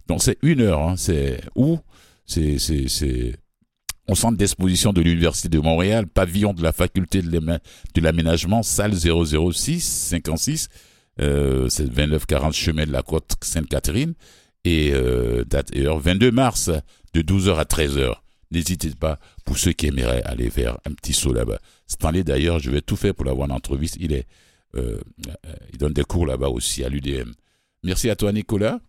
[0.06, 1.78] Donc c'est une heure, hein, c'est où?
[2.26, 2.58] C'est
[4.06, 9.80] au centre d'exposition de l'Université de Montréal, pavillon de la faculté de l'aménagement, salle 006,
[9.80, 10.68] 56,
[11.20, 14.14] euh, c'est 2940 chemin de la côte Sainte-Catherine,
[14.64, 16.70] et euh, date et heure 22 mars,
[17.14, 18.14] de 12h à 13h.
[18.50, 21.58] N'hésitez pas, pour ceux qui aimeraient aller faire un petit saut là-bas.
[21.86, 23.88] Stanley, d'ailleurs, je vais tout faire pour l'avoir en entrevue.
[23.98, 24.26] Il est,
[24.74, 27.32] euh, euh, il donne des cours là-bas aussi à l'UDM.
[27.82, 28.80] Merci à toi, Nicolas.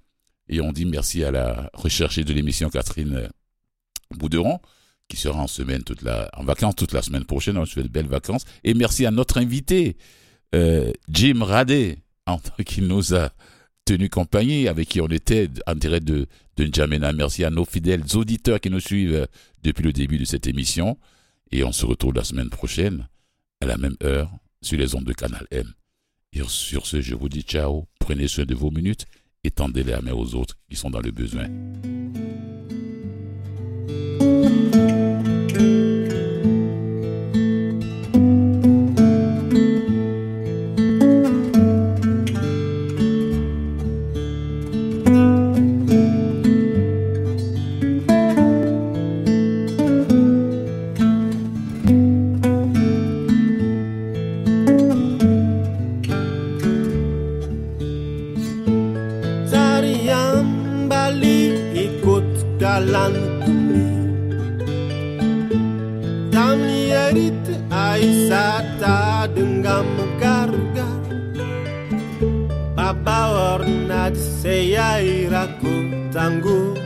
[0.49, 3.27] Et on dit merci à la recherchée de l'émission Catherine euh,
[4.11, 4.59] Bouderon,
[5.07, 7.57] qui sera en semaine toute la, en vacances toute la semaine prochaine.
[7.57, 8.43] On se fait de belles vacances.
[8.63, 9.95] Et merci à notre invité,
[10.53, 11.99] euh, Jim Radé,
[12.65, 13.31] qui nous a
[13.85, 16.27] tenu compagnie, avec qui on était en direct de,
[16.57, 17.13] de N'Djamena.
[17.13, 19.25] Merci à nos fidèles auditeurs qui nous suivent euh,
[19.63, 20.97] depuis le début de cette émission.
[21.51, 23.07] Et on se retrouve la semaine prochaine,
[23.61, 25.73] à la même heure, sur les ondes de Canal M.
[26.33, 29.05] Et sur ce, je vous dis ciao, prenez soin de vos minutes
[29.43, 31.47] et tendez la main aux autres qui sont dans le besoin.
[61.11, 63.51] Bali ikut jalanku
[66.31, 69.83] Kami erit Aisyata dengan
[70.15, 71.03] gargar
[72.71, 76.79] Baba warna saya iraku tangguh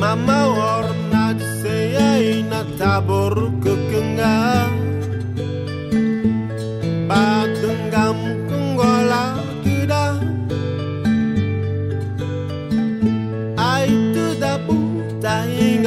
[0.00, 4.71] Mama warna saya ina tabur kekengar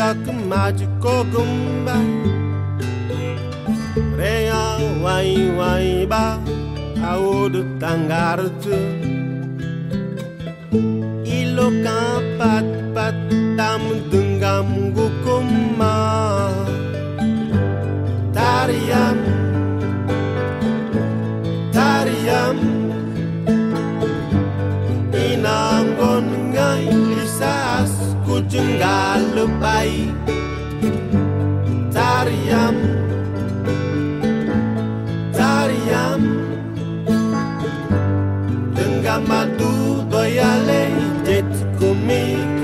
[0.05, 1.95] like a magical goomba.
[4.19, 4.61] Rea
[5.03, 6.25] wai wai ba,
[7.11, 8.77] aodu tangaratu.
[11.39, 11.67] Ilo
[12.39, 13.17] pat pat
[13.57, 13.81] tam
[14.11, 15.93] dungam gukuma.
[18.37, 19.19] Tariam,
[21.75, 22.57] tariam,
[25.25, 26.44] inangon.
[28.45, 29.91] Jenggalupai
[31.95, 32.77] Tariam
[35.33, 36.21] Tariam.
[38.75, 39.73] Lenggam madu
[40.11, 40.83] doyale
[41.25, 42.54] jet kumik